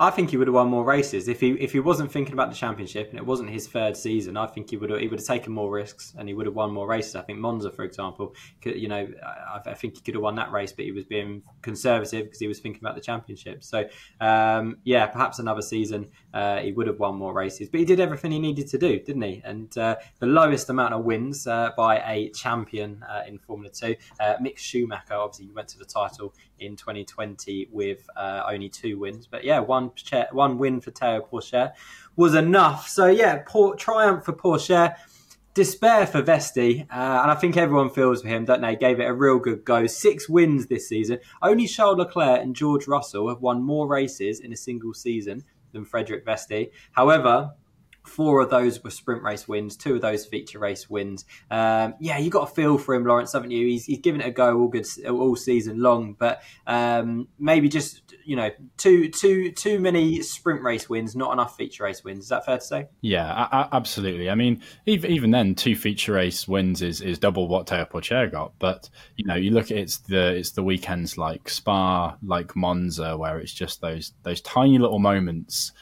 I 0.00 0.10
think 0.10 0.30
he 0.30 0.36
would 0.36 0.48
have 0.48 0.54
won 0.54 0.70
more 0.70 0.84
races 0.84 1.28
if 1.28 1.38
he 1.38 1.52
if 1.52 1.70
he 1.70 1.78
wasn't 1.78 2.10
thinking 2.10 2.32
about 2.32 2.50
the 2.50 2.56
championship 2.56 3.10
and 3.10 3.18
it 3.18 3.24
wasn't 3.24 3.50
his 3.50 3.68
third 3.68 3.96
season. 3.96 4.36
I 4.36 4.48
think 4.48 4.70
he 4.70 4.76
would 4.76 4.90
have 4.90 4.98
he 4.98 5.06
would 5.06 5.20
have 5.20 5.26
taken 5.26 5.52
more 5.52 5.70
risks 5.70 6.14
and 6.18 6.28
he 6.28 6.34
would 6.34 6.46
have 6.46 6.54
won 6.56 6.72
more 6.72 6.88
races. 6.88 7.14
I 7.14 7.22
think 7.22 7.38
Monza, 7.38 7.70
for 7.70 7.84
example, 7.84 8.34
could, 8.60 8.74
you 8.74 8.88
know, 8.88 9.06
I, 9.24 9.60
I, 9.70 9.74
think 9.74 9.94
he 9.94 10.02
could 10.02 10.14
have 10.14 10.22
won 10.22 10.34
that 10.34 10.50
race, 10.50 10.72
but 10.72 10.84
he 10.84 10.90
was 10.90 11.04
being 11.04 11.42
conservative 11.62 12.24
because 12.24 12.40
he 12.40 12.48
was 12.48 12.58
thinking 12.58 12.80
about 12.82 12.96
the 12.96 13.00
championship. 13.00 13.62
So 13.62 13.88
um, 14.20 14.78
yeah, 14.82 15.06
perhaps 15.06 15.38
another 15.38 15.62
season 15.62 16.10
uh, 16.32 16.58
he 16.58 16.72
would 16.72 16.88
have 16.88 16.98
won 16.98 17.14
more 17.14 17.32
races, 17.32 17.68
but 17.68 17.78
he 17.78 17.86
did 17.86 18.00
everything 18.00 18.32
he 18.32 18.40
needed 18.40 18.66
to 18.68 18.78
do, 18.78 18.98
didn't 18.98 19.22
he? 19.22 19.42
And 19.44 19.78
uh, 19.78 19.94
the 20.18 20.26
lowest 20.26 20.70
amount 20.70 20.94
of 20.94 21.04
wins 21.04 21.46
uh, 21.46 21.70
by 21.76 22.00
a 22.00 22.30
champion 22.30 23.04
uh, 23.08 23.22
in 23.28 23.38
Formula 23.38 23.72
Two, 23.72 23.94
uh, 24.18 24.34
Mick 24.42 24.58
Schumacher. 24.58 25.14
Obviously, 25.14 25.46
he 25.46 25.52
went 25.52 25.68
to 25.68 25.78
the 25.78 25.84
title 25.84 26.34
in 26.58 26.76
2020 26.76 27.68
with 27.70 28.08
uh, 28.16 28.42
only 28.50 28.68
two 28.68 28.98
wins, 28.98 29.26
but 29.26 29.44
yeah, 29.44 29.60
one 29.60 29.90
one 30.32 30.58
win 30.58 30.80
for 30.80 30.90
Teo 30.90 31.20
Pourchaire 31.20 31.72
was 32.16 32.34
enough. 32.34 32.88
So 32.88 33.06
yeah, 33.06 33.42
poor, 33.46 33.74
triumph 33.76 34.24
for 34.24 34.32
Pourchaire. 34.32 34.96
Despair 35.54 36.04
for 36.08 36.20
Vesti, 36.20 36.80
uh, 36.90 37.20
and 37.22 37.30
I 37.30 37.36
think 37.36 37.56
everyone 37.56 37.88
feels 37.88 38.22
for 38.22 38.26
him, 38.28 38.44
don't 38.44 38.60
they? 38.60 38.74
Gave 38.74 38.98
it 38.98 39.04
a 39.04 39.12
real 39.12 39.38
good 39.38 39.64
go. 39.64 39.86
Six 39.86 40.28
wins 40.28 40.66
this 40.66 40.88
season. 40.88 41.20
Only 41.42 41.68
Charles 41.68 41.98
Leclerc 41.98 42.42
and 42.42 42.56
George 42.56 42.88
Russell 42.88 43.28
have 43.28 43.40
won 43.40 43.62
more 43.62 43.86
races 43.86 44.40
in 44.40 44.52
a 44.52 44.56
single 44.56 44.92
season 44.92 45.44
than 45.70 45.84
Frederik 45.84 46.26
Vesti. 46.26 46.72
However, 46.90 47.52
Four 48.04 48.42
of 48.42 48.50
those 48.50 48.82
were 48.84 48.90
sprint 48.90 49.22
race 49.22 49.48
wins, 49.48 49.76
two 49.76 49.94
of 49.94 50.02
those 50.02 50.26
feature 50.26 50.58
race 50.58 50.88
wins. 50.90 51.24
Um, 51.50 51.94
yeah, 51.98 52.18
you 52.18 52.30
got 52.30 52.50
a 52.50 52.54
feel 52.54 52.78
for 52.78 52.94
him, 52.94 53.04
Lawrence, 53.04 53.32
haven't 53.32 53.50
you? 53.50 53.66
He's, 53.66 53.86
he's 53.86 53.98
given 53.98 54.20
it 54.20 54.26
a 54.26 54.30
go 54.30 54.58
all 54.58 54.68
good 54.68 54.86
all 55.08 55.34
season 55.36 55.80
long, 55.80 56.14
but 56.18 56.42
um, 56.66 57.28
maybe 57.38 57.68
just 57.68 58.02
you 58.24 58.36
know 58.36 58.50
too 58.76 59.08
too 59.08 59.50
too 59.52 59.80
many 59.80 60.20
sprint 60.22 60.62
race 60.62 60.88
wins, 60.88 61.16
not 61.16 61.32
enough 61.32 61.56
feature 61.56 61.84
race 61.84 62.04
wins. 62.04 62.24
Is 62.24 62.28
that 62.28 62.44
fair 62.44 62.58
to 62.58 62.64
say? 62.64 62.88
Yeah, 63.00 63.32
I, 63.32 63.62
I, 63.62 63.68
absolutely. 63.72 64.28
I 64.28 64.34
mean, 64.34 64.62
even, 64.86 65.10
even 65.10 65.30
then, 65.30 65.54
two 65.54 65.74
feature 65.74 66.12
race 66.12 66.46
wins 66.46 66.82
is, 66.82 67.00
is 67.00 67.18
double 67.18 67.48
what 67.48 67.66
Teo 67.66 67.84
Pourchaire 67.84 68.30
got. 68.30 68.52
But 68.58 68.90
you 69.16 69.24
know, 69.24 69.34
you 69.34 69.50
look 69.50 69.70
at 69.70 69.78
it's 69.78 69.98
the 69.98 70.34
it's 70.34 70.52
the 70.52 70.62
weekends 70.62 71.16
like 71.16 71.48
Spa, 71.48 72.16
like 72.22 72.54
Monza, 72.54 73.16
where 73.16 73.38
it's 73.38 73.54
just 73.54 73.80
those 73.80 74.12
those 74.22 74.40
tiny 74.40 74.78
little 74.78 74.98
moments 74.98 75.72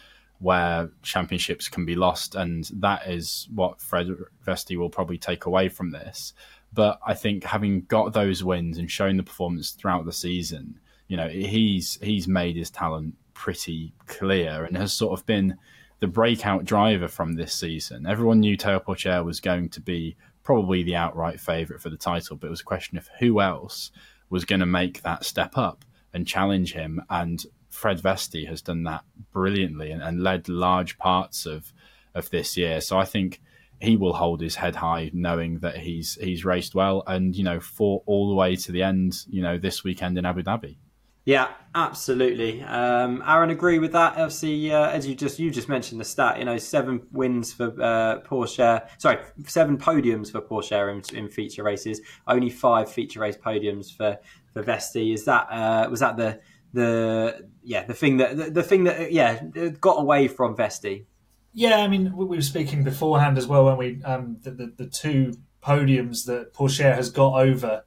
where 0.42 0.90
championships 1.02 1.68
can 1.68 1.86
be 1.86 1.94
lost, 1.94 2.34
and 2.34 2.68
that 2.74 3.08
is 3.08 3.48
what 3.54 3.80
Fred 3.80 4.08
Vesti 4.44 4.76
will 4.76 4.90
probably 4.90 5.16
take 5.16 5.46
away 5.46 5.68
from 5.68 5.90
this. 5.90 6.34
But 6.72 6.98
I 7.06 7.14
think 7.14 7.44
having 7.44 7.82
got 7.82 8.12
those 8.12 8.42
wins 8.42 8.76
and 8.76 8.90
shown 8.90 9.16
the 9.16 9.22
performance 9.22 9.70
throughout 9.70 10.04
the 10.04 10.12
season, 10.12 10.80
you 11.06 11.16
know, 11.16 11.28
he's 11.28 11.98
he's 12.02 12.26
made 12.26 12.56
his 12.56 12.70
talent 12.70 13.14
pretty 13.34 13.94
clear 14.06 14.64
and 14.64 14.76
has 14.76 14.92
sort 14.92 15.18
of 15.18 15.24
been 15.26 15.56
the 16.00 16.08
breakout 16.08 16.64
driver 16.64 17.08
from 17.08 17.34
this 17.34 17.54
season. 17.54 18.06
Everyone 18.06 18.40
knew 18.40 18.56
Teo 18.56 18.80
Pourchaire 18.80 19.24
was 19.24 19.38
going 19.38 19.68
to 19.70 19.80
be 19.80 20.16
probably 20.42 20.82
the 20.82 20.96
outright 20.96 21.38
favourite 21.38 21.80
for 21.80 21.90
the 21.90 21.96
title, 21.96 22.36
but 22.36 22.48
it 22.48 22.50
was 22.50 22.60
a 22.60 22.64
question 22.64 22.98
of 22.98 23.08
who 23.20 23.40
else 23.40 23.92
was 24.28 24.44
going 24.44 24.60
to 24.60 24.66
make 24.66 25.02
that 25.02 25.24
step 25.24 25.56
up 25.56 25.84
and 26.12 26.26
challenge 26.26 26.72
him. 26.72 27.00
And 27.08 27.44
Fred 27.72 28.00
Vesti 28.00 28.46
has 28.46 28.62
done 28.62 28.84
that 28.84 29.02
brilliantly 29.32 29.90
and, 29.90 30.02
and 30.02 30.22
led 30.22 30.48
large 30.48 30.98
parts 30.98 31.46
of 31.46 31.72
of 32.14 32.28
this 32.30 32.56
year. 32.56 32.80
So 32.80 32.98
I 32.98 33.04
think 33.04 33.40
he 33.80 33.96
will 33.96 34.12
hold 34.12 34.40
his 34.40 34.56
head 34.56 34.76
high, 34.76 35.10
knowing 35.12 35.58
that 35.60 35.78
he's 35.78 36.14
he's 36.20 36.44
raced 36.44 36.74
well 36.74 37.02
and 37.06 37.34
you 37.34 37.42
know 37.42 37.58
fought 37.58 38.02
all 38.06 38.28
the 38.28 38.34
way 38.34 38.54
to 38.56 38.72
the 38.72 38.82
end. 38.82 39.24
You 39.28 39.42
know 39.42 39.58
this 39.58 39.82
weekend 39.82 40.18
in 40.18 40.26
Abu 40.26 40.42
Dhabi. 40.42 40.76
Yeah, 41.24 41.52
absolutely. 41.72 42.62
Um, 42.62 43.22
Aaron, 43.24 43.50
agree 43.50 43.78
with 43.78 43.92
that. 43.92 44.14
Obviously, 44.14 44.72
uh, 44.72 44.88
as 44.90 45.06
you 45.06 45.14
just 45.14 45.38
you 45.38 45.52
just 45.52 45.68
mentioned 45.68 46.00
the 46.00 46.04
stat, 46.04 46.38
you 46.38 46.44
know, 46.44 46.58
seven 46.58 47.06
wins 47.12 47.52
for 47.52 47.68
uh, 47.80 48.20
Pourchaire. 48.22 48.88
Sorry, 48.98 49.18
seven 49.46 49.78
podiums 49.78 50.32
for 50.32 50.40
Pourchaire 50.40 50.90
in, 50.90 51.16
in, 51.16 51.28
feature 51.28 51.62
races. 51.62 52.00
Only 52.26 52.50
five 52.50 52.90
feature 52.90 53.20
race 53.20 53.36
podiums 53.36 53.96
for 53.96 54.18
for 54.52 54.64
Vesti. 54.64 55.14
Is 55.14 55.24
that 55.26 55.46
uh, 55.50 55.88
was 55.88 56.00
that 56.00 56.16
the 56.16 56.40
the 56.72 57.48
yeah 57.62 57.84
the 57.84 57.94
thing 57.94 58.16
that 58.18 58.36
the, 58.36 58.50
the 58.50 58.62
thing 58.62 58.84
that 58.84 59.12
yeah 59.12 59.42
got 59.80 60.00
away 60.00 60.28
from 60.28 60.56
Vesti. 60.56 61.04
Yeah, 61.52 61.78
I 61.78 61.88
mean 61.88 62.16
we 62.16 62.24
were 62.24 62.42
speaking 62.42 62.82
beforehand 62.82 63.36
as 63.38 63.46
well 63.46 63.66
when 63.66 63.76
we 63.76 64.02
um, 64.04 64.38
the, 64.42 64.50
the, 64.50 64.72
the 64.76 64.86
two 64.86 65.34
podiums 65.62 66.26
that 66.26 66.54
Pourchaire 66.54 66.94
has 66.94 67.10
got 67.10 67.40
over 67.40 67.84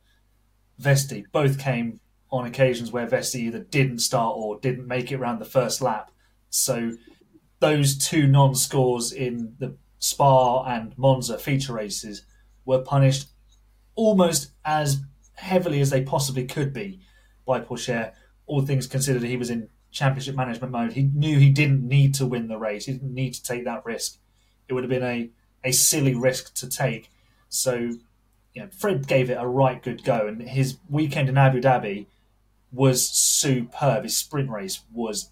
Vesti 0.81 1.25
both 1.31 1.59
came 1.59 1.99
on 2.31 2.45
occasions 2.45 2.91
where 2.91 3.07
Vesti 3.07 3.41
either 3.41 3.59
didn't 3.59 3.99
start 3.99 4.35
or 4.37 4.59
didn't 4.59 4.87
make 4.87 5.11
it 5.11 5.15
around 5.15 5.39
the 5.39 5.45
first 5.45 5.81
lap. 5.81 6.11
So 6.49 6.91
those 7.59 7.97
two 7.97 8.27
non-scores 8.27 9.11
in 9.11 9.55
the 9.59 9.77
Spa 9.99 10.63
and 10.65 10.97
Monza 10.97 11.37
feature 11.37 11.73
races 11.73 12.25
were 12.65 12.81
punished 12.81 13.29
almost 13.95 14.51
as 14.63 15.01
heavily 15.35 15.81
as 15.81 15.89
they 15.89 16.01
possibly 16.01 16.45
could 16.45 16.73
be 16.73 16.99
by 17.45 17.59
Pourchaire 17.59 18.13
all 18.47 18.61
things 18.61 18.87
considered, 18.87 19.23
he 19.23 19.37
was 19.37 19.49
in 19.49 19.69
championship 19.91 20.35
management 20.35 20.71
mode. 20.71 20.93
He 20.93 21.03
knew 21.03 21.39
he 21.39 21.49
didn't 21.49 21.87
need 21.87 22.13
to 22.15 22.25
win 22.25 22.47
the 22.47 22.57
race. 22.57 22.85
He 22.85 22.93
didn't 22.93 23.13
need 23.13 23.33
to 23.33 23.43
take 23.43 23.65
that 23.65 23.85
risk. 23.85 24.17
It 24.67 24.73
would 24.73 24.83
have 24.83 24.89
been 24.89 25.03
a, 25.03 25.29
a 25.63 25.71
silly 25.71 26.13
risk 26.13 26.53
to 26.55 26.69
take. 26.69 27.09
So, 27.49 27.75
you 28.53 28.61
know, 28.61 28.67
Fred 28.77 29.07
gave 29.07 29.29
it 29.29 29.37
a 29.39 29.47
right 29.47 29.81
good 29.81 30.03
go, 30.03 30.27
and 30.27 30.41
his 30.41 30.77
weekend 30.89 31.29
in 31.29 31.37
Abu 31.37 31.61
Dhabi 31.61 32.07
was 32.71 33.07
superb. 33.07 34.03
His 34.03 34.17
sprint 34.17 34.49
race 34.49 34.81
was 34.91 35.31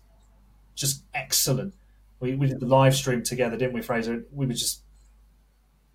just 0.75 1.03
excellent. 1.13 1.73
We, 2.19 2.35
we 2.35 2.47
did 2.47 2.59
the 2.59 2.65
live 2.65 2.95
stream 2.95 3.21
together, 3.21 3.57
didn't 3.57 3.73
we, 3.73 3.81
Fraser? 3.81 4.23
We 4.31 4.45
were 4.45 4.53
just 4.53 4.81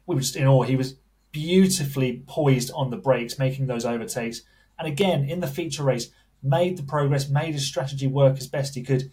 we 0.07 0.15
were 0.15 0.21
just 0.21 0.37
in 0.37 0.47
awe. 0.47 0.63
He 0.63 0.77
was 0.77 0.97
beautifully 1.33 2.23
poised 2.27 2.71
on 2.75 2.91
the 2.91 2.97
brakes, 2.97 3.39
making 3.39 3.67
those 3.67 3.85
overtakes. 3.85 4.43
And 4.79 4.89
again, 4.89 5.29
in 5.29 5.41
the 5.41 5.47
feature 5.47 5.83
race, 5.83 6.11
made 6.43 6.77
the 6.77 6.83
progress, 6.83 7.29
made 7.29 7.55
his 7.55 7.67
strategy 7.67 8.07
work 8.07 8.39
as 8.39 8.47
best 8.47 8.75
he 8.75 8.83
could. 8.83 9.11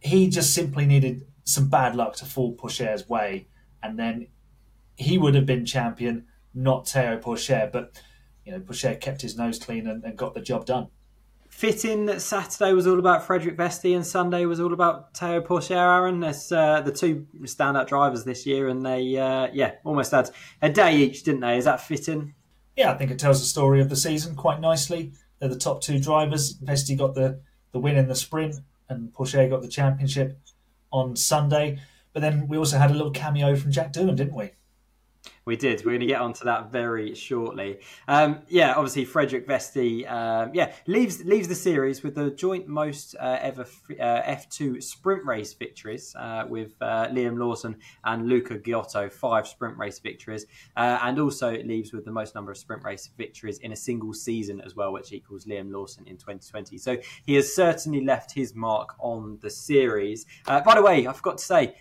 He 0.00 0.28
just 0.28 0.54
simply 0.54 0.86
needed 0.86 1.26
some 1.44 1.68
bad 1.68 1.96
luck 1.96 2.16
to 2.16 2.24
fall 2.24 2.54
Pourchaire's 2.54 3.08
way, 3.08 3.48
and 3.82 3.98
then 3.98 4.28
he 4.96 5.18
would 5.18 5.34
have 5.34 5.46
been 5.46 5.64
champion, 5.64 6.26
not 6.54 6.86
Teo 6.86 7.18
Pourchaire. 7.18 7.70
But 7.70 8.00
you 8.44 8.52
know, 8.52 8.60
Pourchaire 8.60 9.00
kept 9.00 9.22
his 9.22 9.36
nose 9.36 9.58
clean 9.58 9.86
and, 9.86 10.04
and 10.04 10.16
got 10.16 10.34
the 10.34 10.40
job 10.40 10.66
done 10.66 10.88
fitting 11.50 12.06
that 12.06 12.22
Saturday 12.22 12.72
was 12.72 12.86
all 12.86 12.98
about 12.98 13.26
Frederik 13.26 13.56
Vesti 13.56 13.94
and 13.94 14.06
Sunday 14.06 14.46
was 14.46 14.60
all 14.60 14.72
about 14.72 15.12
Teo 15.12 15.42
Pourchaire, 15.42 15.76
Aaron. 15.76 16.20
That's 16.20 16.50
uh, 16.50 16.80
the 16.80 16.92
two 16.92 17.26
standout 17.42 17.86
drivers 17.86 18.24
this 18.24 18.46
year, 18.46 18.68
and 18.68 18.84
they, 18.86 19.16
uh, 19.18 19.48
yeah, 19.52 19.72
almost 19.84 20.12
had 20.12 20.30
a 20.62 20.70
day 20.70 20.96
each, 20.96 21.22
didn't 21.24 21.40
they? 21.40 21.58
Is 21.58 21.66
that 21.66 21.80
fitting? 21.80 22.34
Yeah, 22.76 22.92
I 22.92 22.96
think 22.96 23.10
it 23.10 23.18
tells 23.18 23.40
the 23.40 23.46
story 23.46 23.80
of 23.80 23.90
the 23.90 23.96
season 23.96 24.36
quite 24.36 24.60
nicely. 24.60 25.12
They're 25.40 25.48
the 25.48 25.56
top 25.58 25.82
two 25.82 25.98
drivers. 25.98 26.56
Vesti 26.58 26.96
got 26.96 27.14
the, 27.14 27.40
the 27.72 27.80
win 27.80 27.96
in 27.96 28.08
the 28.08 28.14
sprint, 28.14 28.56
and 28.88 29.12
Pourchaire 29.12 29.48
got 29.48 29.62
the 29.62 29.68
championship 29.68 30.38
on 30.92 31.16
Sunday. 31.16 31.80
But 32.12 32.20
then 32.20 32.46
we 32.46 32.56
also 32.56 32.78
had 32.78 32.90
a 32.90 32.94
little 32.94 33.10
cameo 33.10 33.56
from 33.56 33.72
Jack 33.72 33.92
Doohan, 33.92 34.16
didn't 34.16 34.34
we? 34.34 34.50
We 35.50 35.56
did. 35.56 35.84
We're 35.84 35.90
going 35.90 36.00
to 36.02 36.06
get 36.06 36.20
onto 36.20 36.44
that 36.44 36.70
very 36.70 37.12
shortly. 37.12 37.80
Um, 38.06 38.42
yeah, 38.46 38.74
obviously 38.74 39.04
Frederik 39.04 39.48
Vesti, 39.48 40.08
um, 40.08 40.52
yeah, 40.54 40.72
leaves 40.86 41.24
leaves 41.24 41.48
the 41.48 41.56
series 41.56 42.04
with 42.04 42.14
the 42.14 42.30
joint 42.30 42.68
most 42.68 43.16
uh, 43.18 43.36
ever 43.42 43.62
uh, 43.98 44.22
F2 44.22 44.80
sprint 44.80 45.24
race 45.24 45.52
victories 45.52 46.14
uh, 46.16 46.44
with 46.48 46.80
uh, 46.80 47.08
Liam 47.08 47.36
Lawson 47.36 47.76
and 48.04 48.28
Luca 48.28 48.60
Ghiotto, 48.60 49.10
five 49.10 49.48
sprint 49.48 49.76
race 49.76 49.98
victories, 49.98 50.46
uh, 50.76 51.00
and 51.02 51.18
also 51.18 51.52
it 51.52 51.66
leaves 51.66 51.92
with 51.92 52.04
the 52.04 52.12
most 52.12 52.36
number 52.36 52.52
of 52.52 52.56
sprint 52.56 52.84
race 52.84 53.10
victories 53.18 53.58
in 53.58 53.72
a 53.72 53.76
single 53.76 54.14
season 54.14 54.60
as 54.60 54.76
well, 54.76 54.92
which 54.92 55.12
equals 55.12 55.46
Liam 55.46 55.72
Lawson 55.72 56.06
in 56.06 56.16
2020. 56.16 56.78
So 56.78 56.96
he 57.26 57.34
has 57.34 57.52
certainly 57.52 58.04
left 58.04 58.30
his 58.30 58.54
mark 58.54 58.94
on 59.00 59.36
the 59.42 59.50
series. 59.50 60.26
Uh, 60.46 60.60
by 60.60 60.76
the 60.76 60.82
way, 60.82 61.08
I 61.08 61.12
forgot 61.12 61.38
to 61.38 61.44
say, 61.44 61.74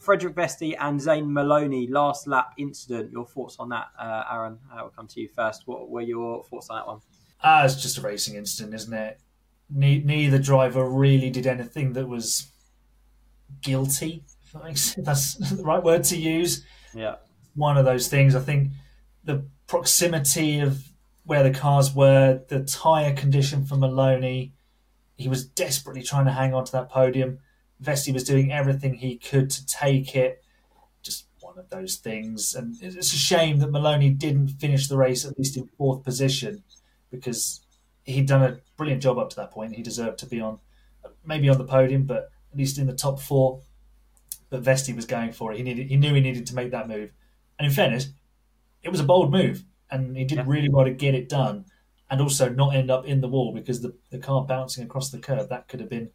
Frederik 0.00 0.34
Vesti 0.34 0.74
and 0.80 1.00
Zane 1.00 1.32
Maloney 1.32 1.86
last 1.86 2.26
lap 2.26 2.54
incident 2.58 3.03
your 3.10 3.26
thoughts 3.26 3.56
on 3.58 3.68
that, 3.70 3.86
uh, 3.98 4.24
Aaron? 4.30 4.58
I 4.72 4.82
will 4.82 4.90
come 4.90 5.06
to 5.08 5.20
you 5.20 5.28
first. 5.28 5.62
What 5.66 5.88
were 5.88 6.02
your 6.02 6.44
thoughts 6.44 6.70
on 6.70 6.76
that 6.76 6.86
one? 6.86 7.00
Ah, 7.42 7.64
it's 7.64 7.80
just 7.80 7.98
a 7.98 8.00
racing 8.00 8.36
incident, 8.36 8.74
isn't 8.74 8.92
it? 8.92 9.20
Ne- 9.70 10.02
neither 10.02 10.38
driver 10.38 10.88
really 10.88 11.30
did 11.30 11.46
anything 11.46 11.92
that 11.94 12.08
was 12.08 12.46
guilty. 13.62 14.24
If 14.54 14.94
that's 14.98 15.34
the 15.34 15.62
right 15.62 15.82
word 15.82 16.04
to 16.04 16.16
use. 16.16 16.64
Yeah, 16.94 17.16
one 17.54 17.76
of 17.76 17.84
those 17.84 18.08
things. 18.08 18.34
I 18.34 18.40
think 18.40 18.70
the 19.24 19.44
proximity 19.66 20.60
of 20.60 20.88
where 21.24 21.42
the 21.42 21.50
cars 21.50 21.94
were, 21.94 22.42
the 22.48 22.62
tyre 22.64 23.14
condition 23.14 23.64
for 23.64 23.76
Maloney. 23.76 24.52
He 25.16 25.28
was 25.28 25.46
desperately 25.46 26.02
trying 26.02 26.26
to 26.26 26.32
hang 26.32 26.54
on 26.54 26.64
to 26.64 26.72
that 26.72 26.90
podium. 26.90 27.38
Vesti 27.82 28.12
was 28.12 28.24
doing 28.24 28.52
everything 28.52 28.94
he 28.94 29.16
could 29.16 29.50
to 29.50 29.66
take 29.66 30.14
it 30.14 30.43
one 31.54 31.64
of 31.64 31.70
those 31.70 31.96
things. 31.96 32.54
And 32.54 32.76
it's 32.80 33.12
a 33.12 33.16
shame 33.16 33.58
that 33.58 33.70
Maloney 33.70 34.10
didn't 34.10 34.48
finish 34.48 34.88
the 34.88 34.96
race 34.96 35.24
at 35.24 35.38
least 35.38 35.56
in 35.56 35.68
fourth 35.78 36.02
position 36.02 36.62
because 37.10 37.60
he'd 38.04 38.26
done 38.26 38.42
a 38.42 38.58
brilliant 38.76 39.02
job 39.02 39.18
up 39.18 39.30
to 39.30 39.36
that 39.36 39.50
point. 39.50 39.76
He 39.76 39.82
deserved 39.82 40.18
to 40.18 40.26
be 40.26 40.40
on 40.40 40.58
maybe 41.24 41.48
on 41.48 41.58
the 41.58 41.64
podium, 41.64 42.04
but 42.04 42.30
at 42.52 42.58
least 42.58 42.78
in 42.78 42.86
the 42.86 42.94
top 42.94 43.20
four. 43.20 43.60
But 44.50 44.62
Vesti 44.62 44.94
was 44.94 45.06
going 45.06 45.32
for 45.32 45.52
it. 45.52 45.56
He 45.56 45.62
needed 45.62 45.88
he 45.88 45.96
knew 45.96 46.14
he 46.14 46.20
needed 46.20 46.46
to 46.46 46.54
make 46.54 46.70
that 46.72 46.88
move. 46.88 47.10
And 47.58 47.66
in 47.66 47.72
fairness, 47.72 48.08
it 48.82 48.90
was 48.90 49.00
a 49.00 49.04
bold 49.04 49.30
move 49.30 49.64
and 49.90 50.16
he 50.16 50.24
did 50.24 50.38
yeah. 50.38 50.44
really 50.46 50.68
well 50.68 50.84
to 50.84 50.90
get 50.90 51.14
it 51.14 51.28
done 51.28 51.64
and 52.10 52.20
also 52.20 52.48
not 52.48 52.74
end 52.74 52.90
up 52.90 53.06
in 53.06 53.20
the 53.20 53.28
wall 53.28 53.52
because 53.52 53.80
the, 53.80 53.94
the 54.10 54.18
car 54.18 54.44
bouncing 54.44 54.84
across 54.84 55.10
the 55.10 55.18
curb 55.18 55.48
that 55.48 55.68
could 55.68 55.80
have 55.80 55.88
been 55.88 56.10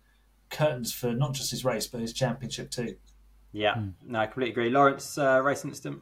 curtains 0.49 0.93
for 0.93 1.13
not 1.13 1.33
just 1.33 1.51
his 1.51 1.63
race 1.63 1.87
but 1.87 2.01
his 2.01 2.13
championship 2.13 2.69
too. 2.69 2.95
Yeah, 3.51 3.75
mm. 3.75 3.93
no, 4.05 4.19
I 4.19 4.25
completely 4.25 4.51
agree. 4.51 4.69
Lawrence, 4.69 5.17
uh, 5.17 5.41
race 5.41 5.65
incident. 5.65 6.01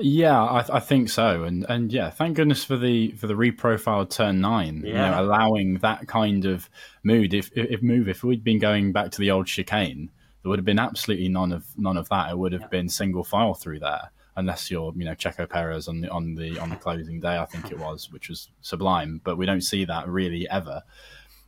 Yeah, 0.00 0.42
I, 0.42 0.76
I, 0.76 0.80
think 0.80 1.08
so, 1.08 1.44
and 1.44 1.64
and 1.68 1.92
yeah, 1.92 2.10
thank 2.10 2.36
goodness 2.36 2.64
for 2.64 2.76
the 2.76 3.12
for 3.12 3.26
the 3.26 3.34
reprofiled 3.34 4.10
turn 4.10 4.40
nine. 4.40 4.82
Yeah. 4.84 4.92
You 4.92 4.94
know, 4.94 5.22
allowing 5.22 5.74
that 5.78 6.08
kind 6.08 6.44
of 6.44 6.68
mood. 7.04 7.32
If, 7.32 7.50
if 7.56 7.80
move, 7.82 8.08
if 8.08 8.24
we'd 8.24 8.42
been 8.42 8.58
going 8.58 8.92
back 8.92 9.12
to 9.12 9.20
the 9.20 9.30
old 9.30 9.46
chicane, 9.46 10.10
there 10.42 10.50
would 10.50 10.58
have 10.58 10.66
been 10.66 10.80
absolutely 10.80 11.28
none 11.28 11.52
of 11.52 11.66
none 11.76 11.96
of 11.96 12.08
that. 12.08 12.30
It 12.30 12.38
would 12.38 12.52
have 12.52 12.62
yeah. 12.62 12.68
been 12.68 12.88
single 12.88 13.22
file 13.22 13.54
through 13.54 13.80
there, 13.80 14.10
unless 14.36 14.68
you're 14.68 14.92
you 14.96 15.04
know 15.04 15.14
Checo 15.14 15.48
Perez 15.48 15.86
on 15.86 16.00
the 16.00 16.08
on 16.10 16.34
the 16.34 16.58
on 16.58 16.70
the 16.70 16.76
closing 16.76 17.20
day. 17.20 17.36
I 17.36 17.44
think 17.44 17.70
it 17.70 17.78
was, 17.78 18.10
which 18.10 18.28
was 18.28 18.50
sublime. 18.62 19.20
But 19.22 19.38
we 19.38 19.46
don't 19.46 19.62
see 19.62 19.84
that 19.84 20.08
really 20.08 20.48
ever. 20.48 20.82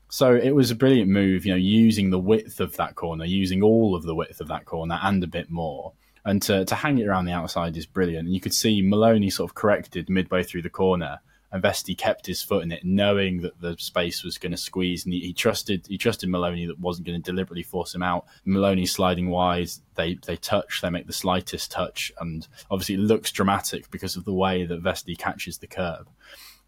So 0.08 0.34
it 0.34 0.52
was 0.52 0.70
a 0.70 0.76
brilliant 0.76 1.10
move, 1.10 1.44
you 1.44 1.52
know, 1.52 1.58
using 1.58 2.10
the 2.10 2.18
width 2.18 2.60
of 2.60 2.76
that 2.76 2.94
corner, 2.94 3.24
using 3.24 3.62
all 3.62 3.94
of 3.94 4.04
the 4.04 4.14
width 4.14 4.40
of 4.40 4.48
that 4.48 4.64
corner 4.64 4.98
and 5.02 5.22
a 5.22 5.26
bit 5.26 5.50
more. 5.50 5.92
And 6.24 6.42
to, 6.42 6.64
to 6.64 6.74
hang 6.74 6.98
it 6.98 7.06
around 7.06 7.26
the 7.26 7.32
outside 7.32 7.76
is 7.76 7.86
brilliant. 7.86 8.26
And 8.26 8.34
you 8.34 8.40
could 8.40 8.54
see 8.54 8.82
Maloney 8.82 9.30
sort 9.30 9.50
of 9.50 9.54
corrected 9.54 10.08
midway 10.08 10.42
through 10.42 10.62
the 10.62 10.70
corner. 10.70 11.20
And 11.52 11.62
Vesti 11.62 11.96
kept 11.96 12.26
his 12.26 12.42
foot 12.42 12.64
in 12.64 12.72
it, 12.72 12.84
knowing 12.84 13.42
that 13.42 13.60
the 13.60 13.76
space 13.78 14.24
was 14.24 14.36
going 14.36 14.50
to 14.50 14.58
squeeze, 14.58 15.04
and 15.04 15.14
he, 15.14 15.20
he, 15.20 15.32
trusted 15.32 15.86
he 15.86 15.96
trusted 15.96 16.28
Maloney 16.28 16.66
that 16.66 16.80
wasn't 16.80 17.06
going 17.06 17.22
to 17.22 17.30
deliberately 17.30 17.62
force 17.62 17.94
him 17.94 18.02
out. 18.02 18.26
Maloney 18.44 18.84
sliding 18.84 19.30
wide, 19.30 19.70
they 19.94 20.18
they 20.26 20.36
touch, 20.36 20.80
they 20.82 20.90
make 20.90 21.06
the 21.06 21.12
slightest 21.12 21.70
touch, 21.70 22.10
and 22.20 22.48
obviously 22.68 22.96
it 22.96 23.00
looks 23.00 23.30
dramatic 23.30 23.88
because 23.92 24.16
of 24.16 24.24
the 24.24 24.34
way 24.34 24.66
that 24.66 24.82
Vesti 24.82 25.16
catches 25.16 25.58
the 25.58 25.68
curb. 25.68 26.08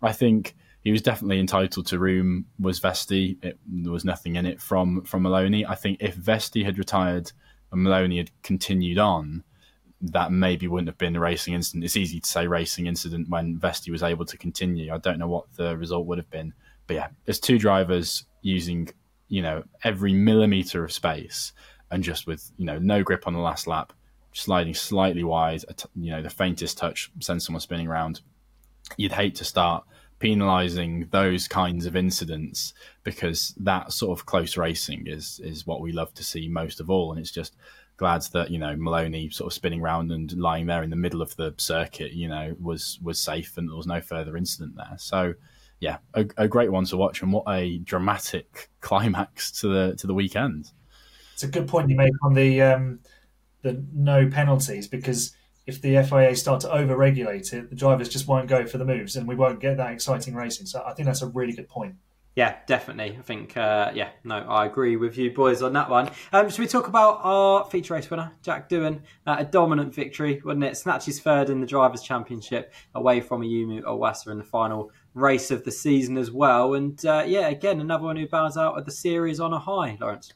I 0.00 0.12
think 0.12 0.54
he 0.84 0.92
was 0.92 1.02
definitely 1.02 1.40
entitled 1.40 1.86
to 1.86 1.98
room. 1.98 2.46
Was 2.58 2.80
Vesti? 2.80 3.42
It, 3.44 3.58
there 3.66 3.92
was 3.92 4.04
nothing 4.04 4.36
in 4.36 4.46
it 4.46 4.60
from 4.60 5.02
from 5.04 5.22
Maloney. 5.22 5.66
I 5.66 5.74
think 5.74 5.98
if 6.00 6.16
Vesti 6.16 6.64
had 6.64 6.78
retired 6.78 7.32
and 7.72 7.82
Maloney 7.82 8.18
had 8.18 8.30
continued 8.42 8.98
on, 8.98 9.44
that 10.00 10.32
maybe 10.32 10.68
wouldn't 10.68 10.88
have 10.88 10.98
been 10.98 11.16
a 11.16 11.20
racing 11.20 11.54
incident. 11.54 11.84
It's 11.84 11.96
easy 11.96 12.20
to 12.20 12.28
say 12.28 12.46
racing 12.46 12.86
incident 12.86 13.28
when 13.28 13.58
Vesti 13.58 13.90
was 13.90 14.02
able 14.02 14.24
to 14.26 14.38
continue. 14.38 14.92
I 14.92 14.98
don't 14.98 15.18
know 15.18 15.28
what 15.28 15.52
the 15.56 15.76
result 15.76 16.06
would 16.06 16.18
have 16.18 16.30
been, 16.30 16.54
but 16.86 16.94
yeah, 16.94 17.08
there's 17.24 17.40
two 17.40 17.58
drivers 17.58 18.24
using 18.42 18.88
you 19.28 19.42
know 19.42 19.64
every 19.84 20.14
millimeter 20.14 20.84
of 20.84 20.92
space 20.92 21.52
and 21.90 22.02
just 22.02 22.26
with 22.26 22.50
you 22.56 22.64
know 22.64 22.78
no 22.78 23.02
grip 23.02 23.26
on 23.26 23.34
the 23.34 23.40
last 23.40 23.66
lap, 23.66 23.92
sliding 24.32 24.74
slightly 24.74 25.24
wide. 25.24 25.64
You 25.96 26.12
know 26.12 26.22
the 26.22 26.30
faintest 26.30 26.78
touch 26.78 27.10
sends 27.20 27.44
someone 27.44 27.60
spinning 27.60 27.88
around. 27.88 28.20
You'd 28.96 29.12
hate 29.12 29.34
to 29.36 29.44
start 29.44 29.84
penalising 30.20 31.10
those 31.10 31.46
kinds 31.46 31.86
of 31.86 31.94
incidents 31.94 32.74
because 33.04 33.54
that 33.58 33.92
sort 33.92 34.18
of 34.18 34.26
close 34.26 34.56
racing 34.56 35.06
is 35.06 35.40
is 35.44 35.66
what 35.66 35.80
we 35.80 35.92
love 35.92 36.12
to 36.14 36.24
see 36.24 36.48
most 36.48 36.80
of 36.80 36.90
all, 36.90 37.12
and 37.12 37.20
it's 37.20 37.30
just 37.30 37.56
glad 37.96 38.22
that 38.32 38.50
you 38.50 38.58
know 38.58 38.74
Maloney 38.76 39.28
sort 39.30 39.48
of 39.48 39.54
spinning 39.54 39.80
around 39.80 40.10
and 40.10 40.32
lying 40.32 40.66
there 40.66 40.82
in 40.82 40.90
the 40.90 40.96
middle 40.96 41.22
of 41.22 41.36
the 41.36 41.54
circuit, 41.58 42.12
you 42.12 42.28
know, 42.28 42.56
was 42.60 42.98
was 43.02 43.18
safe 43.18 43.56
and 43.58 43.68
there 43.68 43.76
was 43.76 43.86
no 43.86 44.00
further 44.00 44.36
incident 44.36 44.76
there. 44.76 44.96
So 44.96 45.34
yeah, 45.80 45.98
a, 46.14 46.26
a 46.36 46.48
great 46.48 46.72
one 46.72 46.84
to 46.86 46.96
watch, 46.96 47.22
and 47.22 47.32
what 47.32 47.44
a 47.48 47.78
dramatic 47.78 48.70
climax 48.80 49.52
to 49.60 49.68
the 49.68 49.96
to 49.96 50.06
the 50.06 50.14
weekend. 50.14 50.72
It's 51.34 51.44
a 51.44 51.48
good 51.48 51.68
point 51.68 51.90
you 51.90 51.96
make 51.96 52.12
on 52.22 52.34
the 52.34 52.62
um, 52.62 53.00
the 53.62 53.84
no 53.92 54.28
penalties 54.28 54.88
because 54.88 55.36
if 55.68 55.82
the 55.82 56.02
FIA 56.02 56.34
start 56.34 56.62
to 56.62 56.72
over-regulate 56.72 57.52
it, 57.52 57.68
the 57.68 57.76
drivers 57.76 58.08
just 58.08 58.26
won't 58.26 58.48
go 58.48 58.66
for 58.66 58.78
the 58.78 58.86
moves, 58.86 59.16
and 59.16 59.28
we 59.28 59.36
won't 59.36 59.60
get 59.60 59.76
that 59.76 59.92
exciting 59.92 60.34
racing. 60.34 60.66
So 60.66 60.82
I 60.84 60.94
think 60.94 61.06
that's 61.06 61.20
a 61.20 61.26
really 61.26 61.52
good 61.52 61.68
point. 61.68 61.96
Yeah, 62.34 62.56
definitely. 62.66 63.18
I 63.18 63.22
think, 63.22 63.56
uh, 63.56 63.90
yeah, 63.94 64.10
no, 64.24 64.36
I 64.36 64.64
agree 64.64 64.96
with 64.96 65.18
you 65.18 65.30
boys 65.32 65.60
on 65.60 65.74
that 65.74 65.90
one. 65.90 66.10
Um, 66.32 66.48
should 66.48 66.60
we 66.60 66.68
talk 66.68 66.88
about 66.88 67.20
our 67.22 67.64
feature 67.64 67.94
race 67.94 68.08
winner, 68.08 68.32
Jack 68.42 68.70
Doohan? 68.70 69.02
Uh, 69.26 69.36
a 69.40 69.44
dominant 69.44 69.94
victory, 69.94 70.40
wasn't 70.42 70.64
it? 70.64 70.76
Snatches 70.76 71.20
third 71.20 71.50
in 71.50 71.60
the 71.60 71.66
Drivers' 71.66 72.02
Championship 72.02 72.72
away 72.94 73.20
from 73.20 73.42
Ayumu 73.42 73.82
Iwasa 73.82 74.28
in 74.28 74.38
the 74.38 74.44
final 74.44 74.90
race 75.14 75.50
of 75.50 75.64
the 75.64 75.72
season 75.72 76.16
as 76.16 76.30
well. 76.30 76.74
And 76.74 77.04
uh, 77.04 77.24
yeah, 77.26 77.48
again, 77.48 77.80
another 77.80 78.04
one 78.04 78.16
who 78.16 78.26
bows 78.26 78.56
out 78.56 78.78
of 78.78 78.86
the 78.86 78.92
series 78.92 79.38
on 79.38 79.52
a 79.52 79.58
high, 79.58 79.98
Lawrence. 80.00 80.32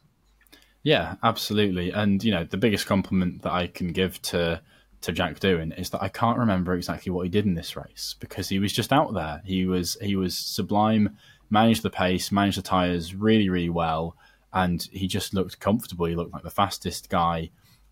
Yeah, 0.83 1.15
absolutely. 1.23 1.91
And, 1.91 2.23
you 2.23 2.33
know, 2.33 2.45
the 2.45 2.57
biggest 2.57 2.87
compliment 2.87 3.43
that 3.43 3.53
I 3.53 3.69
can 3.69 3.93
give 3.93 4.21
to 4.23 4.61
to 5.03 5.13
Jack 5.13 5.41
Doohan 5.41 5.79
is 5.79 5.91
that 5.91 6.03
I 6.03 6.09
can't 6.09 6.39
remember 6.39 6.75
exactly 6.75 7.11
what 7.13 7.25
he 7.25 7.29
did 7.29 7.45
in 7.45 7.55
this 7.55 7.77
race 7.77 8.15
because 8.21 8.49
he 8.49 8.59
was 8.59 8.73
just 8.73 8.93
out 8.93 9.13
there. 9.15 9.43
He 9.45 9.67
was 9.67 9.97
he 10.01 10.17
was 10.17 10.37
sublime, 10.37 11.17
managed 11.51 11.83
the 11.83 11.91
pace, 11.91 12.33
managed 12.33 12.59
the 12.59 12.63
tires 12.63 13.15
really 13.15 13.49
really 13.49 13.71
well, 13.71 14.17
and 14.53 14.89
he 14.93 15.07
just 15.07 15.35
looked 15.35 15.61
comfortable. 15.61 16.07
He 16.07 16.17
looked 16.17 16.33
like 16.33 16.45
the 16.45 16.51
fastest 16.51 17.11
guy 17.11 17.51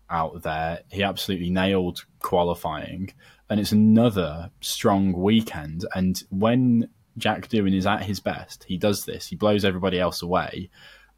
out 0.09 0.41
there. 0.43 0.79
He 0.89 1.03
absolutely 1.03 1.49
nailed 1.49 2.05
qualifying, 2.19 3.13
and 3.49 3.59
it's 3.59 3.71
another 3.73 4.49
strong 4.61 5.13
weekend. 5.13 5.85
And 5.93 6.21
when 6.29 6.89
Jack 7.17 7.49
Doohan 7.49 7.75
is 7.75 7.85
at 7.85 8.03
his 8.03 8.19
best, 8.19 8.63
he 8.63 8.77
does 8.77 9.05
this. 9.05 9.27
He 9.27 9.35
blows 9.35 9.65
everybody 9.65 9.99
else 9.99 10.21
away, 10.21 10.69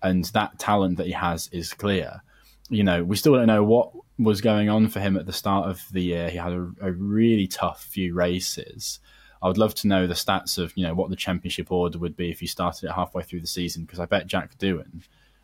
and 0.01 0.25
that 0.25 0.57
talent 0.57 0.97
that 0.97 1.07
he 1.07 1.13
has 1.13 1.49
is 1.51 1.73
clear. 1.73 2.23
You 2.69 2.83
know, 2.83 3.03
we 3.03 3.15
still 3.15 3.35
don't 3.35 3.47
know 3.47 3.63
what 3.63 3.91
was 4.19 4.41
going 4.41 4.69
on 4.69 4.87
for 4.87 4.99
him 4.99 5.17
at 5.17 5.25
the 5.25 5.33
start 5.33 5.69
of 5.69 5.81
the 5.91 6.01
year. 6.01 6.29
He 6.29 6.37
had 6.37 6.53
a, 6.53 6.71
a, 6.81 6.91
really 6.91 7.47
tough 7.47 7.83
few 7.83 8.13
races. 8.13 8.99
I 9.41 9.47
would 9.47 9.57
love 9.57 9.73
to 9.75 9.87
know 9.87 10.07
the 10.07 10.13
stats 10.13 10.57
of 10.57 10.71
you 10.77 10.85
know 10.85 10.93
what 10.93 11.09
the 11.09 11.15
championship 11.15 11.71
order 11.71 11.97
would 11.97 12.15
be 12.15 12.29
if 12.29 12.39
he 12.39 12.47
started 12.47 12.89
it 12.89 12.93
halfway 12.93 13.23
through 13.23 13.41
the 13.41 13.47
season 13.47 13.83
because 13.83 13.99
I 13.99 14.05
bet 14.05 14.27
Jack 14.27 14.57
Doohan 14.57 15.03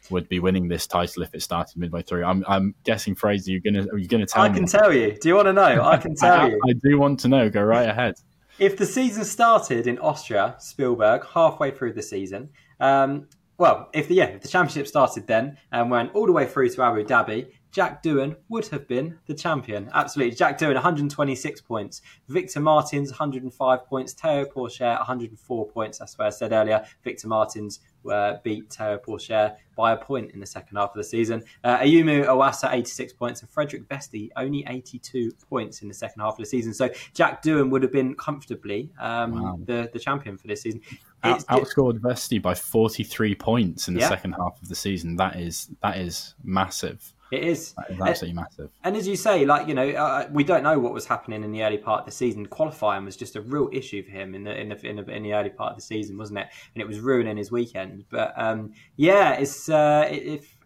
would 0.09 0.29
be 0.29 0.39
winning 0.39 0.67
this 0.67 0.87
title 0.87 1.23
if 1.23 1.33
it 1.33 1.41
started 1.41 1.77
midway 1.77 2.01
through. 2.01 2.23
I'm, 2.23 2.45
I'm 2.47 2.73
guessing, 2.85 3.15
Fraser, 3.15 3.51
you're 3.51 3.59
gonna 3.59 3.87
are 3.91 3.97
you 3.97 4.07
gonna 4.07 4.25
tell 4.25 4.43
me? 4.43 4.49
I 4.49 4.53
can 4.53 4.65
tell 4.65 4.93
you. 4.93 5.17
Do 5.19 5.27
you 5.27 5.35
want 5.35 5.47
to 5.47 5.53
know? 5.53 5.83
I 5.83 5.97
can 5.97 6.15
tell 6.15 6.41
I, 6.41 6.47
you. 6.47 6.59
I 6.67 6.73
do 6.73 6.97
want 6.97 7.19
to 7.21 7.27
know. 7.27 7.49
Go 7.49 7.61
right 7.63 7.89
ahead. 7.89 8.15
If 8.59 8.77
the 8.77 8.85
season 8.85 9.23
started 9.25 9.87
in 9.87 9.97
Austria, 9.99 10.55
Spielberg, 10.59 11.25
halfway 11.25 11.71
through 11.71 11.93
the 11.93 12.01
season, 12.01 12.49
Um, 12.79 13.27
well, 13.57 13.89
if 13.93 14.07
the 14.07 14.15
yeah, 14.15 14.25
if 14.25 14.41
the 14.41 14.47
championship 14.47 14.87
started 14.87 15.27
then 15.27 15.57
and 15.71 15.91
went 15.91 16.15
all 16.15 16.25
the 16.25 16.31
way 16.31 16.47
through 16.47 16.69
to 16.69 16.81
Abu 16.81 17.03
Dhabi, 17.03 17.47
Jack 17.71 18.01
Doohan 18.01 18.35
would 18.49 18.67
have 18.67 18.87
been 18.87 19.19
the 19.27 19.33
champion. 19.33 19.89
Absolutely. 19.93 20.35
Jack 20.35 20.57
Doohan, 20.57 20.73
126 20.73 21.61
points. 21.61 22.01
Victor 22.27 22.59
Martins, 22.59 23.11
105 23.11 23.85
points. 23.85 24.13
Teo 24.13 24.45
Pourchaire, 24.45 24.97
104 24.97 25.67
points. 25.67 25.99
That's 25.99 26.17
where 26.17 26.27
I 26.27 26.31
said 26.31 26.51
earlier. 26.51 26.83
Victor 27.03 27.27
Martins 27.27 27.79
uh, 28.09 28.37
beat 28.43 28.69
Teo 28.69 28.97
Pourchaire 28.97 29.55
by 29.75 29.93
a 29.93 29.97
point 29.97 30.31
in 30.31 30.39
the 30.39 30.45
second 30.45 30.77
half 30.77 30.89
of 30.89 30.95
the 30.95 31.03
season. 31.03 31.43
Uh, 31.63 31.77
Ayumu 31.77 32.25
Iwasa, 32.25 32.73
86 32.73 33.13
points. 33.13 33.41
And 33.41 33.49
Frederik 33.49 33.87
Vesti, 33.87 34.29
only 34.35 34.65
82 34.67 35.31
points 35.49 35.81
in 35.81 35.87
the 35.87 35.93
second 35.93 36.21
half 36.21 36.33
of 36.33 36.37
the 36.39 36.45
season. 36.45 36.73
So 36.73 36.89
Jack 37.13 37.43
Doohan 37.43 37.69
would 37.69 37.83
have 37.83 37.91
been 37.91 38.15
comfortably 38.15 38.89
um, 38.99 39.41
wow. 39.41 39.59
the, 39.63 39.89
the 39.93 39.99
champion 39.99 40.37
for 40.37 40.47
this 40.47 40.63
season. 40.63 40.81
Out, 41.23 41.45
outscored 41.47 41.99
Vesti 41.99 42.41
by 42.41 42.55
43 42.55 43.35
points 43.35 43.87
in 43.87 43.93
the 43.93 43.99
yeah. 43.99 44.09
second 44.09 44.33
half 44.33 44.59
of 44.61 44.69
the 44.69 44.75
season. 44.75 45.17
That 45.17 45.35
is 45.35 45.69
that 45.81 45.97
is 45.97 46.33
massive. 46.43 47.13
It 47.31 47.43
is. 47.43 47.75
absolutely 47.77 48.29
and, 48.29 48.35
massive. 48.35 48.69
And 48.83 48.97
as 48.97 49.07
you 49.07 49.15
say, 49.15 49.45
like 49.45 49.67
you 49.67 49.73
know, 49.73 49.89
uh, 49.89 50.27
we 50.31 50.43
don't 50.43 50.63
know 50.63 50.79
what 50.79 50.93
was 50.93 51.05
happening 51.05 51.43
in 51.43 51.51
the 51.51 51.63
early 51.63 51.77
part 51.77 52.01
of 52.01 52.05
the 52.05 52.11
season. 52.11 52.45
Qualifying 52.45 53.05
was 53.05 53.15
just 53.15 53.35
a 53.35 53.41
real 53.41 53.69
issue 53.71 54.03
for 54.03 54.11
him 54.11 54.33
in 54.33 54.43
the 54.43 54.59
in 54.59 54.69
the 54.69 54.87
in 54.87 54.95
the, 54.95 55.05
in 55.11 55.23
the 55.23 55.33
early 55.33 55.49
part 55.49 55.71
of 55.71 55.77
the 55.77 55.83
season, 55.83 56.17
wasn't 56.17 56.39
it? 56.39 56.47
And 56.73 56.81
it 56.81 56.87
was 56.87 56.99
ruining 56.99 57.37
his 57.37 57.51
weekend. 57.51 58.05
But 58.09 58.33
um, 58.35 58.73
yeah, 58.95 59.33
it's 59.33 59.69
uh, 59.69 60.07
if 60.09 60.57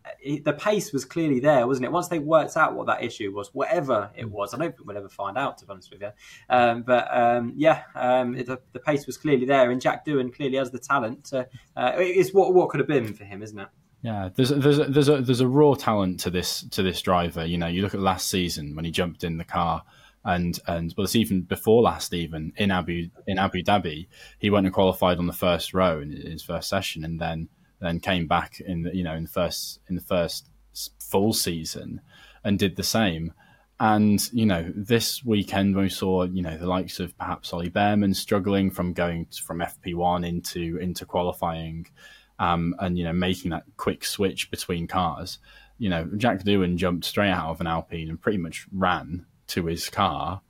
the 0.44 0.54
pace 0.54 0.92
was 0.92 1.06
clearly 1.06 1.40
there, 1.40 1.66
wasn't 1.68 1.86
it? 1.86 1.92
Once 1.92 2.08
they 2.08 2.20
worked 2.20 2.58
out 2.58 2.76
what 2.76 2.88
that 2.88 3.04
issue 3.04 3.34
was, 3.34 3.50
whatever 3.54 4.12
it 4.16 4.30
was, 4.30 4.54
I 4.54 4.58
don't 4.58 4.76
think 4.76 4.88
we'll 4.88 4.98
ever 4.98 5.10
find 5.10 5.38
out, 5.38 5.58
to 5.60 5.66
be 5.66 5.72
honest 5.72 5.92
with 5.92 6.02
you. 6.02 6.12
Um, 6.50 6.84
but 6.84 7.08
um, 7.16 7.54
yeah, 7.56 7.84
um, 7.96 8.36
it, 8.36 8.48
the, 8.48 8.60
the, 8.74 8.80
pace 8.80 9.06
was 9.06 9.18
clearly 9.18 9.46
there, 9.46 9.72
and 9.72 9.82
Jack 9.82 10.06
Doohan 10.06 10.34
clearly 10.34 10.58
has 10.58 10.72
the 10.72 10.80
talent. 10.80 11.26
To, 11.26 11.48
uh, 11.76 11.94
it's 11.98 12.34
what 12.34 12.54
what 12.54 12.70
could 12.70 12.80
have 12.80 12.88
been 12.88 13.14
for 13.14 13.24
him, 13.24 13.42
isn't 13.42 13.60
it? 13.60 13.68
Yeah, 14.04 14.30
there's 14.36 14.52
a, 14.52 14.56
there's 14.56 14.80
a, 14.80 14.84
there's 14.84 15.10
a 15.10 15.22
there's 15.22 15.40
a 15.40 15.48
raw 15.48 15.76
talent 15.76 16.20
to 16.22 16.30
this 16.30 16.64
to 16.72 16.84
this 16.84 17.02
driver. 17.02 17.46
You 17.46 17.58
know, 17.58 17.68
you 17.68 17.82
look 17.82 17.94
at 17.94 18.02
last 18.02 18.30
season 18.30 18.76
when 18.76 18.84
he 18.84 18.92
jumped 18.92 19.24
in 19.24 19.38
the 19.38 19.46
car, 19.46 19.84
and 20.26 20.60
and 20.68 20.94
well, 20.98 21.06
it's 21.06 21.16
even 21.16 21.44
before 21.44 21.82
last, 21.82 22.14
even 22.14 22.52
in 22.58 22.70
Abu 22.70 23.10
in 23.28 23.40
Abu 23.40 23.64
Dhabi, 23.64 24.08
he 24.40 24.50
went 24.50 24.66
and 24.66 24.76
qualified 24.76 25.20
on 25.20 25.28
the 25.28 25.34
first 25.34 25.74
row 25.74 26.02
in 26.02 26.12
his 26.12 26.44
first 26.44 26.68
session, 26.68 27.06
and 27.06 27.18
then 27.18 27.48
then 27.80 28.02
came 28.02 28.28
back 28.28 28.60
in 28.60 28.84
the, 28.84 28.94
you 28.94 29.06
know 29.06 29.14
in 29.14 29.24
the 29.24 29.30
first 29.30 29.80
in 29.88 29.96
the 29.96 30.02
first 30.02 30.50
full 31.00 31.32
season 31.32 32.02
and 32.44 32.60
did 32.60 32.76
the 32.76 32.84
same. 32.84 33.34
And 33.80 34.22
you 34.34 34.46
know, 34.46 34.70
this 34.76 35.24
weekend 35.24 35.78
we 35.78 35.88
saw 35.88 36.24
you 36.24 36.42
know 36.42 36.58
the 36.58 36.68
likes 36.68 37.00
of 37.00 37.18
perhaps 37.18 37.54
Ollie 37.54 37.70
Bearman 37.70 38.14
struggling 38.14 38.70
from 38.70 38.92
going 38.92 39.28
from 39.46 39.60
FP 39.60 39.96
one 39.96 40.26
into 40.26 40.78
into 40.78 41.06
qualifying 41.06 41.88
um, 42.40 42.76
and 42.80 42.98
you 42.98 43.04
know 43.04 43.14
making 43.14 43.52
that 43.52 43.64
quick 43.78 44.06
switch 44.06 44.50
between 44.52 44.88
cars. 44.88 45.40
You 45.78 45.90
know, 45.90 46.10
Jack 46.18 46.44
Doohan 46.44 46.78
jumped 46.78 47.06
straight 47.06 47.32
out 47.32 47.50
of 47.50 47.62
an 47.62 47.68
Alpine 47.68 48.10
and 48.10 48.22
pretty 48.22 48.38
much 48.38 48.68
ran 48.72 49.26
to 49.48 49.66
his 49.66 49.90
car, 49.90 50.42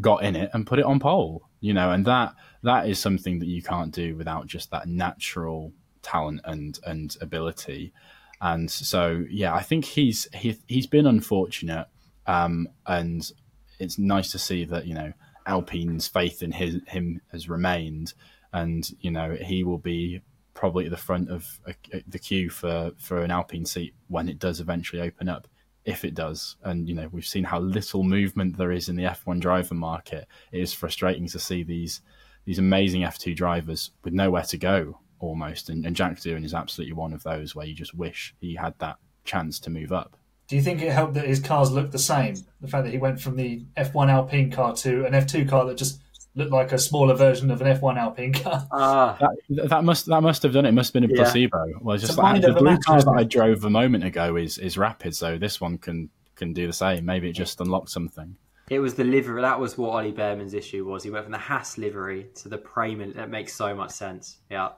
got 0.00 0.22
in 0.22 0.36
it, 0.36 0.50
and 0.52 0.66
put 0.66 0.78
it 0.78 0.84
on 0.84 1.00
pole. 1.00 1.42
You 1.60 1.74
know, 1.74 1.90
and 1.90 2.04
that 2.06 2.34
that 2.62 2.88
is 2.88 2.98
something 2.98 3.38
that 3.40 3.46
you 3.48 3.62
can't 3.62 3.92
do 3.92 4.16
without 4.16 4.46
just 4.46 4.70
that 4.70 4.88
natural 4.88 5.72
talent 6.02 6.40
and 6.44 6.78
and 6.84 7.16
ability. 7.20 7.92
And 8.40 8.70
so, 8.70 9.24
yeah, 9.28 9.54
I 9.54 9.62
think 9.62 9.84
he's 9.84 10.26
he, 10.34 10.58
he's 10.66 10.86
been 10.86 11.06
unfortunate, 11.06 11.88
um, 12.26 12.68
and 12.86 13.30
it's 13.78 13.98
nice 13.98 14.32
to 14.32 14.38
see 14.38 14.64
that 14.64 14.86
you 14.86 14.94
know 14.94 15.12
Alpine's 15.46 16.08
faith 16.08 16.42
in 16.42 16.52
his, 16.52 16.78
him 16.88 17.20
has 17.32 17.48
remained, 17.48 18.14
and 18.52 18.88
you 19.00 19.10
know 19.10 19.36
he 19.40 19.62
will 19.62 19.78
be 19.78 20.22
probably 20.60 20.84
at 20.84 20.90
the 20.90 20.96
front 20.98 21.30
of 21.30 21.58
a, 21.66 21.74
a, 21.96 22.04
the 22.06 22.18
queue 22.18 22.50
for 22.50 22.92
for 22.98 23.24
an 23.24 23.30
Alpine 23.30 23.64
seat 23.64 23.94
when 24.08 24.28
it 24.28 24.38
does 24.38 24.60
eventually 24.60 25.00
open 25.00 25.26
up, 25.26 25.48
if 25.86 26.04
it 26.04 26.14
does. 26.14 26.56
And 26.62 26.86
you 26.86 26.94
know, 26.94 27.08
we've 27.10 27.26
seen 27.26 27.44
how 27.44 27.60
little 27.60 28.02
movement 28.02 28.58
there 28.58 28.70
is 28.70 28.90
in 28.90 28.96
the 28.96 29.04
F1 29.04 29.40
driver 29.40 29.74
market. 29.74 30.28
It 30.52 30.60
is 30.60 30.74
frustrating 30.74 31.26
to 31.28 31.38
see 31.38 31.62
these 31.62 32.02
these 32.44 32.58
amazing 32.58 33.00
F2 33.00 33.34
drivers 33.34 33.92
with 34.04 34.12
nowhere 34.12 34.42
to 34.42 34.58
go 34.58 34.98
almost. 35.18 35.70
And, 35.70 35.86
and 35.86 35.96
Jack 35.96 36.18
Doohan 36.18 36.44
is 36.44 36.52
absolutely 36.52 36.92
one 36.92 37.14
of 37.14 37.22
those 37.22 37.54
where 37.54 37.66
you 37.66 37.74
just 37.74 37.94
wish 37.94 38.34
he 38.38 38.54
had 38.54 38.74
that 38.80 38.96
chance 39.24 39.60
to 39.60 39.70
move 39.70 39.92
up. 39.92 40.18
Do 40.46 40.56
you 40.56 40.62
think 40.62 40.82
it 40.82 40.92
helped 40.92 41.14
that 41.14 41.24
his 41.24 41.40
cars 41.40 41.70
looked 41.70 41.92
the 41.92 41.98
same? 41.98 42.34
The 42.60 42.68
fact 42.68 42.84
that 42.84 42.92
he 42.92 42.98
went 42.98 43.18
from 43.18 43.36
the 43.36 43.64
F1 43.78 44.10
Alpine 44.10 44.50
car 44.50 44.74
to 44.76 45.06
an 45.06 45.14
F2 45.14 45.48
car 45.48 45.64
that 45.64 45.78
just 45.78 46.00
looked 46.40 46.52
like 46.52 46.72
a 46.72 46.78
smaller 46.78 47.14
version 47.14 47.50
of 47.50 47.60
an 47.60 47.78
F1 47.78 47.96
Alpine 47.96 48.32
car. 48.32 48.66
Ah. 48.72 49.16
That, 49.50 49.68
that, 49.68 49.84
must 49.84 50.06
that 50.06 50.22
must 50.22 50.42
have 50.42 50.52
done 50.52 50.64
it. 50.64 50.70
it 50.70 50.72
must 50.72 50.92
have 50.92 51.02
been 51.02 51.10
a 51.10 51.14
yeah. 51.14 51.22
placebo. 51.22 51.64
Well, 51.80 51.98
just 51.98 52.16
like 52.16 52.40
the 52.40 52.52
blue 52.52 52.78
car 52.78 53.00
that 53.00 53.10
I 53.10 53.24
drove 53.24 53.64
a 53.64 53.70
moment 53.70 54.04
ago 54.04 54.36
is 54.36 54.58
is 54.58 54.78
rapid, 54.78 55.14
so 55.14 55.38
this 55.38 55.60
one 55.60 55.78
can 55.78 56.10
can 56.36 56.52
do 56.52 56.66
the 56.66 56.72
same. 56.72 57.04
Maybe 57.04 57.28
it 57.28 57.32
just 57.32 57.60
unlocked 57.60 57.90
something. 57.90 58.36
It 58.70 58.78
was 58.78 58.94
the 58.94 59.04
livery. 59.04 59.42
That 59.42 59.60
was 59.60 59.76
what 59.76 59.90
Ollie 59.90 60.12
Bearman's 60.12 60.54
issue 60.54 60.84
was. 60.84 61.02
He 61.02 61.10
went 61.10 61.24
from 61.24 61.32
the 61.32 61.38
Haas 61.38 61.76
livery 61.76 62.28
to 62.36 62.48
the 62.48 62.58
Prema. 62.58 63.12
That 63.14 63.28
makes 63.28 63.52
so 63.52 63.74
much 63.74 63.90
sense. 63.90 64.38
Yeah. 64.48 64.70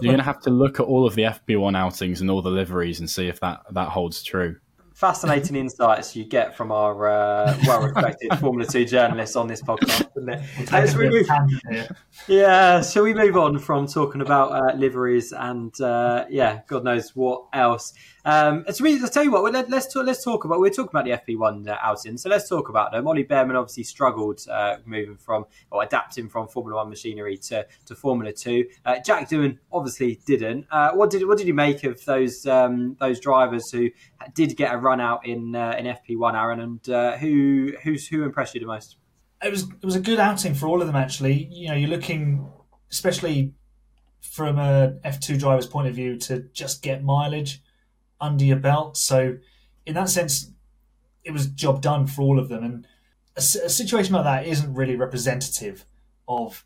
You're 0.00 0.12
going 0.12 0.16
to 0.16 0.22
have 0.22 0.40
to 0.42 0.50
look 0.50 0.80
at 0.80 0.86
all 0.86 1.06
of 1.06 1.14
the 1.14 1.24
FP1 1.24 1.76
outings 1.76 2.22
and 2.22 2.30
all 2.30 2.40
the 2.40 2.50
liveries 2.50 3.00
and 3.00 3.10
see 3.10 3.28
if 3.28 3.38
that, 3.40 3.60
that 3.72 3.88
holds 3.90 4.22
true 4.22 4.56
fascinating 4.98 5.54
insights 5.64 6.16
you 6.16 6.24
get 6.24 6.56
from 6.56 6.72
our 6.72 7.08
uh, 7.08 7.56
well-respected 7.66 8.34
Formula 8.40 8.66
Two 8.68 8.84
journalists 8.84 9.36
on 9.36 9.46
this 9.46 9.62
podcast, 9.62 10.08
isn't 10.16 10.28
it? 10.28 10.40
Yeah, 12.26 12.82
shall 12.82 13.04
we 13.04 13.14
move 13.14 13.36
on 13.36 13.58
from 13.60 13.86
talking 13.86 14.20
about 14.20 14.52
uh, 14.52 14.76
liveries 14.76 15.32
and 15.32 15.80
uh, 15.80 16.24
yeah, 16.28 16.62
God 16.66 16.84
knows 16.84 17.14
what 17.14 17.44
else? 17.52 17.94
Um, 18.28 18.66
so 18.70 18.84
we, 18.84 19.00
I'll 19.00 19.08
tell 19.08 19.24
you 19.24 19.30
what, 19.30 19.50
let, 19.54 19.72
us 19.72 19.90
talk, 19.90 20.04
let's 20.04 20.22
talk 20.22 20.44
about. 20.44 20.60
We're 20.60 20.68
talking 20.68 20.90
about 20.92 21.06
the 21.06 21.12
FP1 21.12 21.66
uh, 21.66 21.78
outing, 21.80 22.18
so 22.18 22.28
let's 22.28 22.46
talk 22.46 22.68
about 22.68 22.92
them. 22.92 23.08
Ollie 23.08 23.24
Bearman 23.24 23.56
obviously 23.56 23.84
struggled 23.84 24.46
uh, 24.50 24.76
moving 24.84 25.16
from 25.16 25.46
or 25.70 25.82
adapting 25.82 26.28
from 26.28 26.46
Formula 26.46 26.76
One 26.76 26.90
machinery 26.90 27.38
to, 27.38 27.66
to 27.86 27.94
Formula 27.94 28.30
Two. 28.30 28.66
Uh, 28.84 28.96
Jack 29.02 29.30
Doohan 29.30 29.56
obviously 29.72 30.20
didn't. 30.26 30.66
Uh, 30.70 30.90
what 30.92 31.08
did 31.08 31.26
what 31.26 31.38
did 31.38 31.46
you 31.46 31.54
make 31.54 31.84
of 31.84 32.04
those 32.04 32.44
um, 32.46 32.98
those 33.00 33.18
drivers 33.18 33.70
who 33.70 33.88
did 34.34 34.58
get 34.58 34.74
a 34.74 34.76
run 34.76 35.00
out 35.00 35.26
in 35.26 35.56
uh, 35.56 35.74
in 35.78 35.86
FP1, 35.86 36.34
Aaron, 36.34 36.60
and 36.60 37.18
who 37.20 37.72
who's 37.82 38.06
who 38.08 38.24
impressed 38.24 38.52
you 38.52 38.60
the 38.60 38.66
most? 38.66 38.96
It 39.42 39.50
was 39.50 39.62
it 39.62 39.86
was 39.86 39.96
a 39.96 40.00
good 40.00 40.20
outing 40.20 40.52
for 40.52 40.68
all 40.68 40.82
of 40.82 40.86
them 40.86 40.96
actually. 40.96 41.48
You 41.50 41.68
know, 41.68 41.74
you're 41.76 41.88
looking 41.88 42.46
especially 42.90 43.54
from 44.20 44.58
a 44.58 44.98
F2 45.02 45.38
driver's 45.38 45.66
point 45.66 45.88
of 45.88 45.94
view 45.94 46.18
to 46.18 46.40
just 46.52 46.82
get 46.82 47.02
mileage 47.02 47.62
under 48.20 48.44
your 48.44 48.56
belt. 48.56 48.96
So, 48.96 49.38
in 49.86 49.94
that 49.94 50.08
sense, 50.08 50.50
it 51.24 51.32
was 51.32 51.46
job 51.46 51.82
done 51.82 52.06
for 52.06 52.22
all 52.22 52.38
of 52.38 52.48
them. 52.48 52.64
And 52.64 52.86
a, 53.36 53.40
a 53.40 53.70
situation 53.70 54.14
like 54.14 54.24
that 54.24 54.46
isn't 54.46 54.74
really 54.74 54.96
representative 54.96 55.84
of 56.26 56.64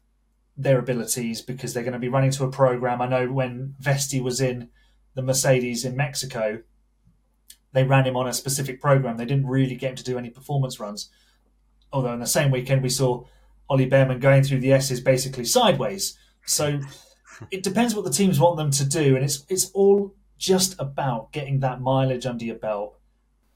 their 0.57 0.79
abilities 0.79 1.41
because 1.41 1.73
they're 1.73 1.83
going 1.83 1.93
to 1.93 1.99
be 1.99 2.09
running 2.09 2.31
to 2.33 2.45
a 2.45 2.51
program. 2.51 3.01
I 3.01 3.09
know 3.09 3.33
when 3.33 3.75
Vesti 3.81 4.23
was 4.23 4.41
in 4.41 4.69
the 5.15 5.23
Mercedes 5.23 5.85
in 5.85 5.97
Mexico, 5.97 6.63
they 7.73 7.85
ran 7.85 8.07
him 8.07 8.17
on 8.17 8.29
a 8.29 8.33
specific 8.33 8.81
program. 8.81 9.17
They 9.17 9.25
didn't 9.25 9.47
really 9.47 9.77
get 9.77 9.91
him 9.91 9.97
to 9.97 10.05
do 10.05 10.19
any 10.19 10.31
performance 10.31 10.79
runs. 10.79 11.11
Although 11.93 12.13
in 12.15 12.21
the 12.21 12.27
same 12.27 12.51
weekend 12.51 12.83
we 12.83 12.89
saw 12.89 13.25
Ollie 13.69 13.89
Bearman 13.89 14.21
going 14.21 14.43
through 14.43 14.61
the 14.61 14.73
S's 14.73 15.01
basically 15.01 15.45
sideways. 15.45 16.19
So 16.45 16.81
it 17.51 17.63
depends 17.63 17.95
what 17.95 18.05
the 18.05 18.11
teams 18.11 18.39
want 18.39 18.57
them 18.57 18.71
to 18.73 18.85
do, 18.85 19.17
and 19.17 19.25
it's 19.25 19.45
it's 19.49 19.71
all 19.73 20.15
just 20.43 20.75
about 20.81 21.31
getting 21.31 21.61
that 21.61 21.81
mileage 21.81 22.27
under 22.27 22.45
your 22.45 22.57
belt. 22.57 22.99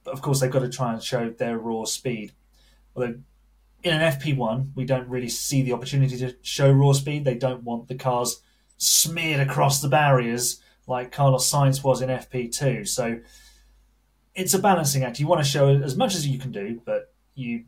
But 0.04 0.14
of 0.14 0.22
course, 0.22 0.38
they've 0.38 0.50
got 0.50 0.60
to 0.60 0.68
try 0.68 0.92
and 0.92 1.02
show 1.02 1.30
their 1.30 1.58
raw 1.58 1.84
speed. 1.84 2.30
Although 2.94 3.16
in 3.82 3.92
an 3.92 4.12
FP1, 4.12 4.70
we 4.76 4.84
don't 4.84 5.08
really 5.08 5.28
see 5.28 5.62
the 5.62 5.72
opportunity 5.72 6.16
to 6.18 6.36
show 6.42 6.70
raw 6.70 6.92
speed. 6.92 7.24
They 7.24 7.34
don't 7.34 7.64
want 7.64 7.88
the 7.88 7.96
cars 7.96 8.40
smeared 8.78 9.40
across 9.40 9.82
the 9.82 9.88
barriers 9.88 10.60
like 10.86 11.10
Carlos 11.10 11.50
Sainz 11.50 11.82
was 11.82 12.00
in 12.00 12.08
FP2. 12.08 12.86
So 12.86 13.18
it's 14.36 14.54
a 14.54 14.58
balancing 14.60 15.02
act. 15.02 15.18
You 15.18 15.26
want 15.26 15.42
to 15.42 15.50
show 15.50 15.68
as 15.68 15.96
much 15.96 16.14
as 16.14 16.28
you 16.28 16.38
can 16.38 16.52
do, 16.52 16.80
but 16.84 17.12
you 17.34 17.64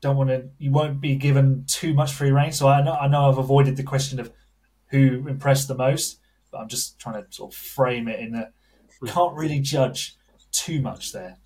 don't 0.00 0.16
want 0.16 0.30
to. 0.30 0.48
You 0.58 0.72
won't 0.72 1.00
be 1.00 1.14
given 1.14 1.66
too 1.68 1.94
much 1.94 2.12
free 2.12 2.32
reign. 2.32 2.50
So 2.50 2.66
I 2.66 2.82
know, 2.82 2.94
I 2.94 3.06
know 3.06 3.30
I've 3.30 3.38
avoided 3.38 3.76
the 3.76 3.84
question 3.84 4.18
of 4.18 4.32
who 4.86 5.28
impressed 5.28 5.68
the 5.68 5.76
most 5.76 6.19
but 6.50 6.58
I'm 6.58 6.68
just 6.68 6.98
trying 6.98 7.22
to 7.22 7.26
sort 7.30 7.52
of 7.52 7.58
frame 7.58 8.08
it 8.08 8.20
in 8.20 8.34
a 8.34 8.50
can't 9.06 9.36
really 9.36 9.60
judge 9.60 10.16
too 10.52 10.80
much 10.80 11.12
there. 11.12 11.38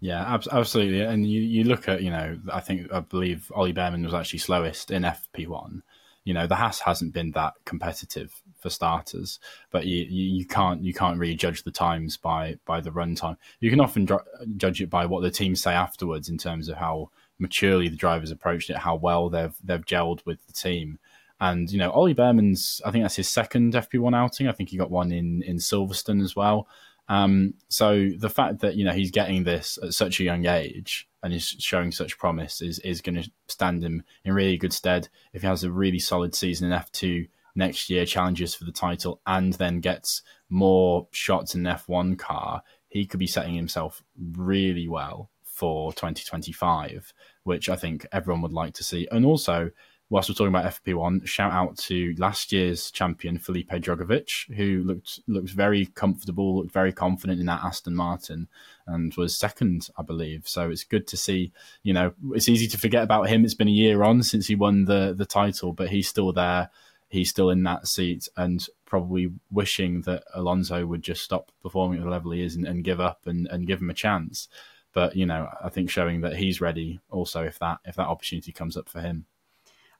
Yeah, 0.00 0.38
absolutely. 0.50 1.00
And 1.02 1.24
you, 1.24 1.40
you 1.40 1.64
look 1.64 1.88
at, 1.88 2.02
you 2.02 2.10
know, 2.10 2.36
I 2.52 2.58
think, 2.58 2.92
I 2.92 3.00
believe 3.00 3.52
Ollie 3.54 3.72
Bearman 3.72 4.02
was 4.02 4.14
actually 4.14 4.40
slowest 4.40 4.90
in 4.90 5.02
FP1. 5.04 5.82
You 6.24 6.34
know, 6.34 6.48
the 6.48 6.56
Haas 6.56 6.80
hasn't 6.80 7.12
been 7.12 7.30
that 7.32 7.54
competitive 7.64 8.42
for 8.58 8.68
starters, 8.68 9.38
but 9.70 9.86
you, 9.86 10.04
you, 10.08 10.44
can't 10.44 10.82
you 10.82 10.92
can't 10.92 11.18
really 11.18 11.34
judge 11.34 11.64
the 11.64 11.72
times 11.72 12.16
by 12.16 12.58
by 12.64 12.80
the 12.80 12.92
run 12.92 13.16
time. 13.16 13.36
You 13.58 13.70
can 13.70 13.80
often 13.80 14.04
dr- 14.04 14.24
judge 14.56 14.80
it 14.80 14.88
by 14.88 15.06
what 15.06 15.22
the 15.22 15.32
teams 15.32 15.60
say 15.60 15.72
afterwards 15.72 16.28
in 16.28 16.38
terms 16.38 16.68
of 16.68 16.76
how 16.76 17.10
maturely 17.40 17.88
the 17.88 17.96
drivers 17.96 18.30
approached 18.30 18.70
it, 18.70 18.76
how 18.76 18.94
well 18.94 19.30
they've 19.30 19.54
they've 19.64 19.84
gelled 19.84 20.24
with 20.24 20.46
the 20.46 20.52
team 20.52 21.00
And 21.42 21.68
you 21.72 21.78
know, 21.78 21.90
Ollie 21.90 22.14
Bearman's 22.14 22.80
I 22.84 22.92
think 22.92 23.02
that's 23.02 23.16
his 23.16 23.28
second 23.28 23.74
FP1 23.74 24.14
outing. 24.14 24.46
I 24.46 24.52
think 24.52 24.68
he 24.68 24.76
got 24.76 24.92
one 24.92 25.10
in 25.10 25.42
in 25.42 25.56
Silverstone 25.56 26.22
as 26.22 26.36
well. 26.36 26.68
Um, 27.08 27.54
so 27.68 28.10
the 28.16 28.30
fact 28.30 28.60
that 28.60 28.76
you 28.76 28.84
know 28.84 28.92
he's 28.92 29.10
getting 29.10 29.42
this 29.42 29.76
at 29.82 29.92
such 29.92 30.20
a 30.20 30.22
young 30.22 30.46
age 30.46 31.08
and 31.20 31.34
is 31.34 31.48
showing 31.58 31.90
such 31.90 32.16
promise 32.16 32.62
is 32.62 32.78
is 32.78 33.00
going 33.00 33.20
to 33.20 33.28
stand 33.48 33.82
him 33.82 34.04
in 34.24 34.32
really 34.32 34.56
good 34.56 34.72
stead 34.72 35.08
if 35.32 35.42
he 35.42 35.48
has 35.48 35.64
a 35.64 35.72
really 35.72 35.98
solid 35.98 36.36
season 36.36 36.70
in 36.70 36.78
F2 36.78 37.28
next 37.56 37.90
year, 37.90 38.06
challenges 38.06 38.54
for 38.54 38.62
the 38.62 38.70
title, 38.70 39.20
and 39.26 39.54
then 39.54 39.80
gets 39.80 40.22
more 40.48 41.08
shots 41.10 41.56
in 41.56 41.66
an 41.66 41.76
F1 41.76 42.20
car. 42.20 42.62
He 42.86 43.04
could 43.04 43.18
be 43.18 43.26
setting 43.26 43.56
himself 43.56 44.04
really 44.16 44.86
well 44.86 45.28
for 45.42 45.92
2025, 45.92 47.12
which 47.42 47.68
I 47.68 47.74
think 47.74 48.06
everyone 48.12 48.42
would 48.42 48.52
like 48.52 48.74
to 48.74 48.84
see. 48.84 49.08
And 49.10 49.26
also, 49.26 49.72
whilst 50.12 50.28
we're 50.28 50.34
talking 50.34 50.54
about 50.54 50.70
FP1, 50.70 51.26
shout 51.26 51.52
out 51.52 51.74
to 51.78 52.14
last 52.18 52.52
year's 52.52 52.90
champion 52.90 53.38
Felipe 53.38 53.70
Drugovich, 53.70 54.54
who 54.54 54.82
looked 54.84 55.20
looked 55.26 55.48
very 55.48 55.86
comfortable, 55.86 56.58
looked 56.58 56.70
very 56.70 56.92
confident 56.92 57.40
in 57.40 57.46
that 57.46 57.64
Aston 57.64 57.94
Martin, 57.94 58.46
and 58.86 59.14
was 59.14 59.34
second, 59.34 59.88
I 59.96 60.02
believe. 60.02 60.46
So 60.46 60.68
it's 60.68 60.84
good 60.84 61.06
to 61.06 61.16
see. 61.16 61.50
You 61.82 61.94
know, 61.94 62.12
it's 62.32 62.50
easy 62.50 62.66
to 62.68 62.78
forget 62.78 63.02
about 63.02 63.30
him. 63.30 63.42
It's 63.42 63.54
been 63.54 63.68
a 63.68 63.70
year 63.70 64.02
on 64.02 64.22
since 64.22 64.46
he 64.46 64.54
won 64.54 64.84
the 64.84 65.14
the 65.16 65.24
title, 65.24 65.72
but 65.72 65.88
he's 65.88 66.08
still 66.08 66.30
there. 66.30 66.68
He's 67.08 67.30
still 67.30 67.48
in 67.48 67.62
that 67.62 67.88
seat, 67.88 68.28
and 68.36 68.66
probably 68.84 69.32
wishing 69.50 70.02
that 70.02 70.24
Alonso 70.34 70.84
would 70.84 71.02
just 71.02 71.22
stop 71.22 71.50
performing 71.62 72.00
at 72.00 72.04
the 72.04 72.10
level 72.10 72.32
he 72.32 72.42
is 72.42 72.54
and, 72.54 72.66
and 72.66 72.84
give 72.84 73.00
up 73.00 73.26
and, 73.26 73.46
and 73.46 73.66
give 73.66 73.80
him 73.80 73.88
a 73.88 73.94
chance. 73.94 74.46
But 74.92 75.16
you 75.16 75.24
know, 75.24 75.48
I 75.64 75.70
think 75.70 75.88
showing 75.88 76.20
that 76.20 76.36
he's 76.36 76.60
ready 76.60 77.00
also 77.08 77.44
if 77.44 77.58
that 77.60 77.78
if 77.86 77.94
that 77.96 78.08
opportunity 78.08 78.52
comes 78.52 78.76
up 78.76 78.90
for 78.90 79.00
him. 79.00 79.24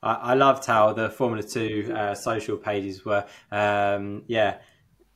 I, 0.02 0.14
I 0.14 0.34
loved 0.34 0.64
how 0.66 0.92
the 0.92 1.10
Formula 1.10 1.42
Two 1.42 1.92
uh, 1.94 2.14
social 2.14 2.56
pages 2.56 3.04
were, 3.04 3.24
um, 3.50 4.24
yeah, 4.26 4.58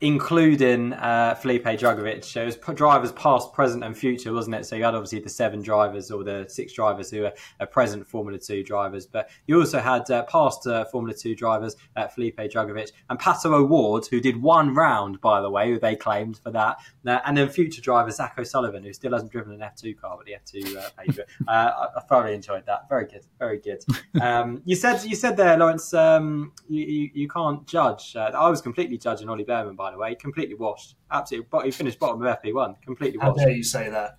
including 0.00 0.92
uh, 0.92 1.34
Felipe 1.34 1.64
Drugovich. 1.64 2.36
It 2.36 2.44
was 2.44 2.56
drivers 2.76 3.12
past, 3.12 3.52
present, 3.54 3.82
and 3.82 3.96
future, 3.96 4.32
wasn't 4.32 4.56
it? 4.56 4.66
So 4.66 4.76
you 4.76 4.84
had 4.84 4.94
obviously 4.94 5.20
the 5.20 5.30
seven 5.30 5.62
drivers 5.62 6.10
or 6.10 6.22
the 6.22 6.44
six 6.48 6.74
drivers 6.74 7.10
who 7.10 7.24
are, 7.24 7.32
are 7.60 7.66
present 7.66 8.06
Formula 8.06 8.38
Two 8.38 8.62
drivers, 8.62 9.06
but 9.06 9.30
you 9.46 9.58
also 9.58 9.78
had 9.78 10.10
uh, 10.10 10.24
past 10.24 10.66
uh, 10.66 10.84
Formula 10.86 11.16
Two 11.16 11.34
drivers, 11.34 11.76
uh, 11.96 12.08
Felipe 12.08 12.36
Drugovich 12.36 12.90
and 13.08 13.18
Pato 13.18 13.52
O'Ward, 13.52 14.06
who 14.06 14.20
did 14.20 14.40
one 14.42 14.74
round, 14.74 15.20
by 15.22 15.40
the 15.40 15.48
way, 15.48 15.70
who 15.70 15.78
they 15.78 15.96
claimed 15.96 16.38
for 16.38 16.50
that, 16.50 16.76
uh, 17.06 17.20
and 17.24 17.36
then 17.36 17.48
future 17.48 17.80
driver 17.80 18.10
Zak 18.10 18.38
O'Sullivan, 18.38 18.82
who 18.82 18.92
still 18.92 19.12
hasn't 19.12 19.32
driven 19.32 19.52
an 19.52 19.60
F2 19.60 19.98
car, 19.98 20.18
but 20.18 20.26
the 20.26 20.32
F2 20.32 20.76
uh, 20.76 20.90
page. 20.98 21.18
I, 21.48 21.88
I, 21.96 22.00
thoroughly 22.02 22.34
enjoyed 22.34 22.66
that. 22.66 22.88
Very 22.88 23.06
good, 23.06 23.24
very 23.38 23.58
good. 23.58 23.82
Um, 24.20 24.62
you 24.64 24.76
said 24.76 25.02
you 25.04 25.14
said 25.14 25.36
there, 25.36 25.56
Lawrence, 25.56 25.92
um, 25.94 26.52
you, 26.68 26.84
you, 26.84 27.10
you, 27.14 27.28
can't 27.28 27.66
judge. 27.66 28.16
I 28.16 28.48
was 28.48 28.60
completely 28.60 28.98
judging 28.98 29.28
Ollie 29.28 29.44
Bearman, 29.44 29.76
by 29.85 29.85
by 29.86 29.92
the 29.92 29.98
way, 29.98 30.16
completely 30.16 30.56
washed. 30.56 30.96
Absolutely, 31.12 31.46
but 31.48 31.64
he 31.64 31.70
finished 31.70 32.00
bottom 32.00 32.20
of 32.20 32.42
FP1, 32.42 32.82
completely 32.82 33.18
washed. 33.18 33.38
How 33.38 33.46
dare 33.46 33.54
you 33.54 33.62
say 33.62 33.88
that? 33.88 34.18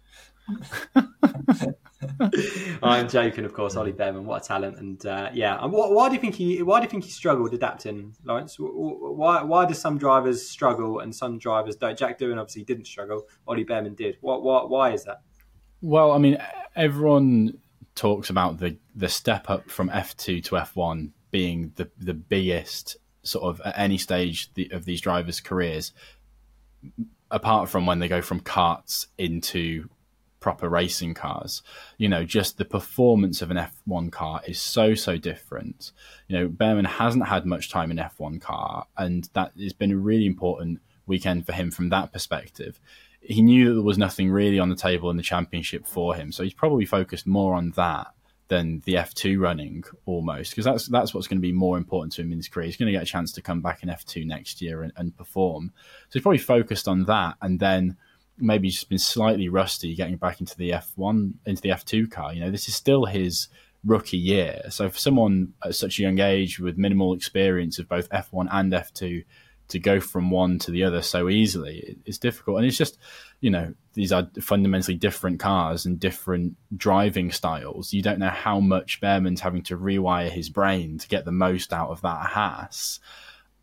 I'm 2.81 3.09
joking, 3.09 3.43
of 3.43 3.53
course. 3.53 3.75
Ollie 3.75 3.91
Bearman, 3.91 4.23
what 4.23 4.45
a 4.45 4.47
talent, 4.47 4.77
and 4.77 5.05
uh, 5.05 5.29
yeah. 5.33 5.61
And 5.61 5.73
why, 5.73 5.89
why, 5.89 6.07
do 6.07 6.15
you 6.15 6.21
think 6.21 6.35
he? 6.35 6.63
Why 6.63 6.79
do 6.79 6.85
you 6.85 6.89
think 6.89 7.03
he 7.03 7.11
struggled 7.11 7.53
adapting, 7.53 8.15
Lawrence? 8.23 8.55
Why? 8.57 9.43
Why 9.43 9.65
do 9.65 9.73
some 9.73 9.97
drivers 9.97 10.49
struggle 10.49 10.99
and 10.99 11.13
some 11.13 11.37
drivers 11.37 11.75
don't? 11.75 11.99
Jack 11.99 12.17
Doohan 12.17 12.39
obviously 12.39 12.63
didn't 12.63 12.85
struggle. 12.85 13.23
Ollie 13.45 13.65
Bearman 13.65 13.95
did. 13.95 14.15
What? 14.21 14.41
What? 14.41 14.69
Why 14.69 14.91
is 14.91 15.03
that? 15.03 15.17
Well, 15.81 16.13
I 16.13 16.17
mean, 16.17 16.37
everyone 16.77 17.57
talks 17.95 18.29
about 18.29 18.59
the 18.59 18.77
the 18.95 19.09
step 19.09 19.49
up 19.49 19.69
from 19.69 19.89
F2 19.89 20.41
to 20.45 20.55
F1 20.55 21.11
being 21.29 21.73
the 21.75 21.91
the 21.97 22.13
biggest 22.13 22.95
sort 23.27 23.45
of 23.45 23.61
at 23.65 23.77
any 23.77 23.97
stage 23.97 24.49
of 24.71 24.85
these 24.85 25.01
drivers' 25.01 25.39
careers, 25.39 25.93
apart 27.29 27.69
from 27.69 27.85
when 27.85 27.99
they 27.99 28.07
go 28.07 28.21
from 28.21 28.39
karts 28.39 29.07
into 29.17 29.89
proper 30.39 30.69
racing 30.69 31.13
cars. 31.13 31.61
You 31.97 32.09
know, 32.09 32.23
just 32.23 32.57
the 32.57 32.65
performance 32.65 33.41
of 33.41 33.51
an 33.51 33.57
F1 33.57 34.11
car 34.11 34.41
is 34.47 34.59
so, 34.59 34.93
so 34.93 35.17
different. 35.17 35.91
You 36.27 36.39
know, 36.39 36.47
Bearman 36.47 36.85
hasn't 36.85 37.27
had 37.27 37.45
much 37.45 37.69
time 37.69 37.91
in 37.91 37.97
F1 37.97 38.39
car, 38.41 38.85
and 38.97 39.29
that 39.33 39.51
has 39.59 39.73
been 39.73 39.91
a 39.91 39.97
really 39.97 40.25
important 40.25 40.79
weekend 41.05 41.45
for 41.45 41.53
him 41.53 41.71
from 41.71 41.89
that 41.89 42.13
perspective. 42.13 42.79
He 43.19 43.41
knew 43.41 43.69
that 43.69 43.73
there 43.73 43.83
was 43.83 43.97
nothing 43.97 44.29
really 44.29 44.59
on 44.59 44.69
the 44.69 44.75
table 44.75 45.09
in 45.09 45.17
the 45.17 45.23
championship 45.23 45.85
for 45.85 46.15
him, 46.15 46.31
so 46.31 46.43
he's 46.43 46.53
probably 46.53 46.85
focused 46.85 47.27
more 47.27 47.55
on 47.55 47.71
that 47.71 48.07
than 48.49 48.81
the 48.85 48.93
F2 48.93 49.39
running 49.39 49.83
almost 50.05 50.51
because 50.51 50.65
that's 50.65 50.87
that's 50.87 51.13
what's 51.13 51.27
going 51.27 51.37
to 51.37 51.41
be 51.41 51.51
more 51.51 51.77
important 51.77 52.13
to 52.13 52.21
him 52.21 52.31
in 52.31 52.37
his 52.37 52.47
career. 52.47 52.65
He's 52.65 52.77
going 52.77 52.87
to 52.87 52.93
get 52.93 53.03
a 53.03 53.05
chance 53.05 53.31
to 53.33 53.41
come 53.41 53.61
back 53.61 53.83
in 53.83 53.89
F2 53.89 54.25
next 54.25 54.61
year 54.61 54.83
and, 54.83 54.93
and 54.95 55.15
perform. 55.15 55.71
So 56.09 56.13
he's 56.13 56.23
probably 56.23 56.37
focused 56.39 56.87
on 56.87 57.05
that 57.05 57.35
and 57.41 57.59
then 57.59 57.97
maybe 58.37 58.69
just 58.69 58.89
been 58.89 58.99
slightly 58.99 59.49
rusty 59.49 59.95
getting 59.95 60.17
back 60.17 60.39
into 60.39 60.55
the 60.55 60.71
F1 60.71 61.33
into 61.45 61.61
the 61.61 61.69
F2 61.69 62.09
car. 62.09 62.33
You 62.33 62.41
know, 62.41 62.51
this 62.51 62.67
is 62.67 62.75
still 62.75 63.05
his 63.05 63.47
rookie 63.85 64.17
year. 64.17 64.61
So 64.69 64.89
for 64.89 64.97
someone 64.97 65.53
at 65.63 65.75
such 65.75 65.99
a 65.99 66.03
young 66.03 66.19
age 66.19 66.59
with 66.59 66.77
minimal 66.77 67.13
experience 67.13 67.79
of 67.79 67.87
both 67.87 68.09
F1 68.09 68.47
and 68.51 68.71
F2 68.71 69.23
to 69.69 69.79
go 69.79 69.99
from 69.99 70.31
one 70.31 70.59
to 70.59 70.71
the 70.71 70.83
other 70.83 71.01
so 71.01 71.29
easily. 71.29 71.97
It's 72.05 72.17
difficult, 72.17 72.57
and 72.57 72.65
it's 72.65 72.77
just 72.77 72.97
you 73.39 73.49
know 73.49 73.73
these 73.93 74.11
are 74.11 74.29
fundamentally 74.41 74.95
different 74.95 75.39
cars 75.39 75.85
and 75.85 75.99
different 75.99 76.55
driving 76.75 77.31
styles. 77.31 77.93
You 77.93 78.01
don't 78.01 78.19
know 78.19 78.29
how 78.29 78.59
much 78.59 79.01
Bearman's 79.01 79.41
having 79.41 79.63
to 79.63 79.77
rewire 79.77 80.29
his 80.29 80.49
brain 80.49 80.97
to 80.99 81.07
get 81.07 81.25
the 81.25 81.31
most 81.31 81.73
out 81.73 81.89
of 81.89 82.01
that 82.01 82.27
Haas, 82.27 82.99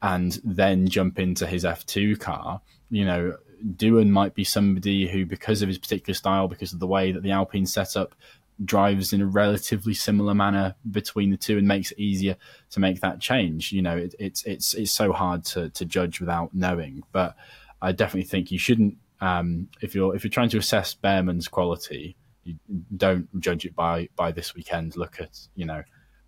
and 0.03 0.39
then 0.45 0.89
jump 0.89 1.19
into 1.19 1.47
his 1.47 1.65
F 1.65 1.87
two 1.87 2.17
car. 2.17 2.61
You 2.91 3.05
know, 3.05 3.37
Doohan 3.65 4.11
might 4.11 4.35
be 4.35 4.45
somebody 4.45 5.09
who, 5.09 5.25
because 5.25 5.63
of 5.63 5.69
his 5.69 5.79
particular 5.79 6.15
style, 6.15 6.49
because 6.49 6.73
of 6.73 6.81
the 6.81 6.87
way 6.87 7.13
that 7.13 7.23
the 7.23 7.31
Alpine 7.31 7.67
set 7.67 7.97
up, 7.97 8.15
drives 8.63 9.13
in 9.13 9.21
a 9.21 9.27
relatively 9.27 9.95
similar 9.95 10.35
manner 10.35 10.75
between 10.91 11.31
the 11.31 11.37
two 11.37 11.59
and 11.59 11.67
makes 11.67 11.91
it 11.91 11.99
easier 11.99 12.37
to 12.71 12.81
make 12.81 13.01
that 13.01 13.21
change. 13.21 13.73
You 13.73 13.83
know, 13.83 13.97
it, 13.97 14.15
it's 14.19 14.45
it's 14.45 14.75
it's 14.75 14.93
so 14.93 15.13
hard 15.13 15.45
to 15.47 15.71
to 15.71 15.85
judge 15.85 16.21
without 16.21 16.55
knowing. 16.55 17.03
But 17.13 17.37
I 17.83 17.93
definitely 17.93 18.29
think 18.29 18.51
you 18.51 18.59
shouldn't 18.59 18.97
um, 19.21 19.69
if 19.81 19.95
you're 19.95 20.15
if 20.15 20.25
you're 20.25 20.31
trying 20.31 20.51
to 20.51 20.59
assess 20.59 20.95
Bearman's 20.95 21.49
quality, 21.49 22.17
you 22.45 22.57
don't 22.97 23.29
judge 23.41 23.65
it 23.65 23.75
by 23.75 24.09
by 24.17 24.33
this 24.33 24.55
weekend. 24.55 24.97
Look 24.97 25.21
at 25.21 25.39
you 25.55 25.65
know. 25.65 25.83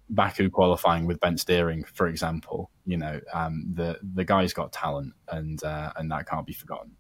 Baku 0.09 0.51
qualifying 0.51 1.05
with 1.05 1.19
bent 1.19 1.41
steering, 1.41 1.83
for 1.83 2.07
example, 2.07 2.71
you 2.85 2.97
know 2.97 3.21
um, 3.35 3.67
the 3.75 3.99
the 4.15 4.25
guy's 4.25 4.53
got 4.53 4.71
talent, 4.73 5.15
and 5.33 5.63
uh, 5.65 5.93
and 5.97 6.09
that 6.13 6.29
can't 6.29 6.47
be 6.47 6.53
forgotten. 6.53 6.93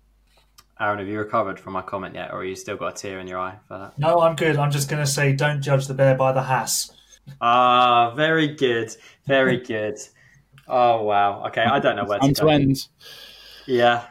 Aaron, 0.78 0.98
have 0.98 1.08
you 1.08 1.18
recovered 1.18 1.58
from 1.58 1.72
my 1.72 1.82
comment 1.82 2.14
yet, 2.14 2.32
or 2.32 2.40
are 2.40 2.44
you 2.44 2.54
still 2.54 2.76
got 2.76 2.88
a 2.88 2.92
tear 2.92 3.18
in 3.18 3.26
your 3.26 3.38
eye 3.38 3.56
for 3.66 3.78
that? 3.78 3.98
No, 3.98 4.20
I'm 4.20 4.36
good. 4.36 4.56
I'm 4.56 4.70
just 4.70 4.90
going 4.90 5.02
to 5.02 5.10
say, 5.10 5.32
don't 5.32 5.62
judge 5.62 5.86
the 5.86 5.94
bear 5.94 6.14
by 6.14 6.32
the 6.32 6.42
Haas. 6.42 6.92
Ah, 7.40 8.14
very 8.14 8.48
good, 8.48 8.94
very 9.26 9.58
good. 9.58 9.96
Oh 10.68 11.02
wow. 11.02 11.46
Okay, 11.46 11.62
I 11.62 11.78
don't 11.78 11.96
know 11.96 12.04
where 12.04 12.18
to, 12.18 12.32
to 12.32 12.48
end. 12.50 12.88
Yeah, 13.66 14.04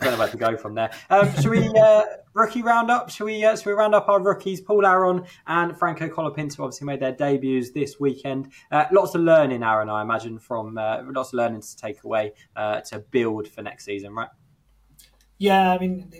I 0.00 0.04
don't 0.04 0.12
know 0.12 0.18
where 0.18 0.28
to 0.28 0.36
go 0.36 0.56
from 0.56 0.74
there. 0.74 0.90
Um, 1.08 1.32
should 1.36 1.50
we 1.50 1.68
uh, 1.68 2.02
rookie 2.34 2.62
roundup? 2.62 3.10
Should 3.10 3.24
we? 3.24 3.44
Uh, 3.44 3.56
should 3.56 3.66
we 3.66 3.72
round 3.72 3.94
up 3.94 4.08
our 4.08 4.20
rookies? 4.20 4.60
Paul 4.60 4.86
Aron 4.86 5.24
and 5.46 5.76
Franco 5.78 6.08
Colapinto 6.08 6.60
obviously 6.60 6.86
made 6.86 7.00
their 7.00 7.12
debuts 7.12 7.70
this 7.70 7.98
weekend. 7.98 8.52
Uh, 8.70 8.84
lots 8.92 9.14
of 9.14 9.22
learning, 9.22 9.62
Aaron. 9.62 9.88
I 9.88 10.02
imagine 10.02 10.38
from 10.38 10.76
uh, 10.76 11.02
lots 11.06 11.30
of 11.30 11.34
learning 11.34 11.62
to 11.62 11.76
take 11.76 12.04
away 12.04 12.32
uh, 12.56 12.80
to 12.82 12.98
build 12.98 13.48
for 13.48 13.62
next 13.62 13.84
season, 13.84 14.12
right? 14.14 14.28
Yeah, 15.40 15.72
I 15.72 15.78
mean, 15.78 16.12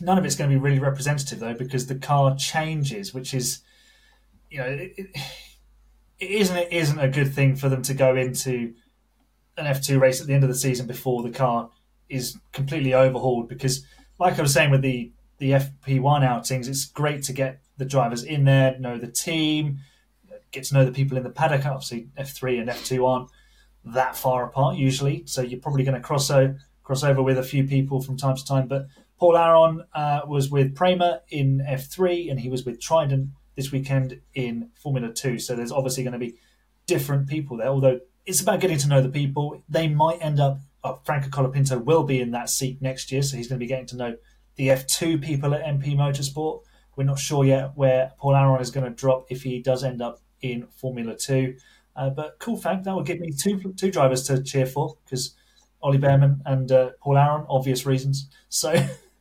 none 0.00 0.18
of 0.18 0.24
it's 0.24 0.36
going 0.36 0.48
to 0.48 0.54
be 0.54 0.60
really 0.60 0.78
representative 0.78 1.40
though, 1.40 1.52
because 1.52 1.88
the 1.88 1.96
car 1.96 2.36
changes, 2.36 3.12
which 3.12 3.34
is, 3.34 3.58
you 4.52 4.58
know, 4.58 4.66
it, 4.66 4.92
it, 4.96 5.10
isn't 6.20 6.56
it 6.56 6.72
isn't 6.72 7.00
a 7.00 7.08
good 7.08 7.34
thing 7.34 7.56
for 7.56 7.68
them 7.68 7.82
to 7.82 7.92
go 7.92 8.14
into 8.14 8.74
an 9.56 9.66
F 9.66 9.82
two 9.82 9.98
race 9.98 10.20
at 10.20 10.28
the 10.28 10.32
end 10.32 10.44
of 10.44 10.48
the 10.48 10.54
season 10.54 10.86
before 10.86 11.24
the 11.24 11.30
car 11.30 11.70
is 12.08 12.38
completely 12.52 12.94
overhauled. 12.94 13.48
Because, 13.48 13.84
like 14.20 14.38
I 14.38 14.42
was 14.42 14.52
saying 14.52 14.70
with 14.70 14.82
the 14.82 15.10
the 15.38 15.50
FP 15.50 16.00
one 16.00 16.22
outings, 16.22 16.68
it's 16.68 16.84
great 16.84 17.24
to 17.24 17.32
get 17.32 17.60
the 17.78 17.84
drivers 17.84 18.22
in 18.22 18.44
there, 18.44 18.78
know 18.78 18.96
the 18.96 19.08
team, 19.08 19.80
get 20.52 20.62
to 20.64 20.74
know 20.74 20.84
the 20.84 20.92
people 20.92 21.16
in 21.16 21.24
the 21.24 21.30
paddock. 21.30 21.66
Obviously, 21.66 22.10
F 22.16 22.30
three 22.30 22.58
and 22.58 22.70
F 22.70 22.84
two 22.84 23.04
aren't 23.06 23.28
that 23.84 24.14
far 24.14 24.44
apart 24.44 24.76
usually, 24.76 25.24
so 25.26 25.42
you're 25.42 25.58
probably 25.58 25.82
going 25.82 26.00
to 26.00 26.00
cross 26.00 26.30
over 26.30 26.60
crossover 26.88 27.22
with 27.22 27.38
a 27.38 27.42
few 27.42 27.64
people 27.64 28.00
from 28.00 28.16
time 28.16 28.36
to 28.36 28.44
time. 28.44 28.66
But 28.66 28.86
Paul 29.18 29.36
Aron 29.36 29.84
uh, 29.92 30.20
was 30.26 30.50
with 30.50 30.74
Prema 30.74 31.22
in 31.28 31.64
F3 31.68 32.30
and 32.30 32.40
he 32.40 32.48
was 32.48 32.64
with 32.64 32.80
Trident 32.80 33.30
this 33.56 33.72
weekend 33.72 34.20
in 34.34 34.70
Formula 34.80 35.12
2. 35.12 35.38
So 35.38 35.54
there's 35.54 35.72
obviously 35.72 36.04
going 36.04 36.12
to 36.12 36.18
be 36.18 36.36
different 36.86 37.28
people 37.28 37.56
there, 37.56 37.68
although 37.68 38.00
it's 38.24 38.40
about 38.40 38.60
getting 38.60 38.78
to 38.78 38.88
know 38.88 39.02
the 39.02 39.08
people. 39.08 39.62
They 39.68 39.88
might 39.88 40.22
end 40.22 40.40
up, 40.40 40.60
oh, 40.84 41.00
Franco 41.04 41.28
Colapinto 41.28 41.82
will 41.82 42.04
be 42.04 42.20
in 42.20 42.30
that 42.30 42.50
seat 42.50 42.80
next 42.80 43.10
year, 43.10 43.22
so 43.22 43.36
he's 43.36 43.48
going 43.48 43.58
to 43.58 43.64
be 43.64 43.68
getting 43.68 43.86
to 43.86 43.96
know 43.96 44.16
the 44.56 44.68
F2 44.68 45.22
people 45.22 45.54
at 45.54 45.64
MP 45.64 45.96
Motorsport. 45.96 46.62
We're 46.96 47.04
not 47.04 47.18
sure 47.18 47.44
yet 47.44 47.72
where 47.76 48.12
Paul 48.18 48.36
Aron 48.36 48.60
is 48.60 48.70
going 48.70 48.84
to 48.84 48.90
drop 48.90 49.26
if 49.30 49.42
he 49.42 49.60
does 49.60 49.84
end 49.84 50.02
up 50.02 50.20
in 50.40 50.66
Formula 50.66 51.16
2. 51.16 51.54
Uh, 51.96 52.10
but 52.10 52.38
cool 52.38 52.56
fact 52.56 52.84
that 52.84 52.94
will 52.94 53.02
give 53.02 53.18
me 53.18 53.32
two 53.32 53.74
two 53.76 53.90
drivers 53.90 54.22
to 54.22 54.40
cheer 54.40 54.66
for 54.66 54.96
because 55.04 55.34
Ollie 55.82 55.98
Bearman 55.98 56.42
and 56.44 56.70
uh, 56.70 56.90
Paul 57.00 57.18
Aron, 57.18 57.46
obvious 57.48 57.86
reasons. 57.86 58.28
So, 58.48 58.74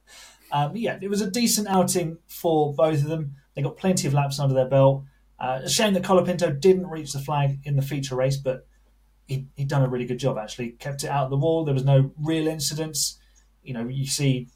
um, 0.52 0.76
yeah, 0.76 0.98
it 1.02 1.10
was 1.10 1.22
a 1.22 1.30
decent 1.30 1.68
outing 1.68 2.18
for 2.28 2.74
both 2.74 3.04
of 3.04 3.10
them. 3.10 3.36
They 3.56 3.62
got 3.62 3.78
plenty 3.78 4.08
of 4.08 4.14
laps 4.14 4.40
under 4.40 4.56
their 4.56 4.68
belt. 4.68 5.04
Uh, 5.40 5.62
a 5.64 5.70
shame 5.70 5.94
that 5.94 6.04
Colapinto 6.04 6.60
didn't 6.60 6.88
reach 6.88 7.14
the 7.14 7.20
flag 7.20 7.60
in 7.64 7.76
the 7.76 7.82
feature 7.82 8.16
race, 8.16 8.38
but 8.38 8.68
he, 9.28 9.48
he'd 9.56 9.68
done 9.68 9.84
a 9.84 9.90
really 9.90 10.06
good 10.06 10.20
job 10.20 10.38
actually. 10.38 10.72
Kept 10.72 11.04
it 11.04 11.10
out 11.10 11.26
of 11.26 11.30
the 11.30 11.38
wall. 11.38 11.64
There 11.64 11.74
was 11.74 11.86
no 11.86 12.12
real 12.20 12.48
incidents. 12.48 13.20
You 13.64 13.74
know, 13.74 13.88
you 13.88 14.08
see, 14.08 14.48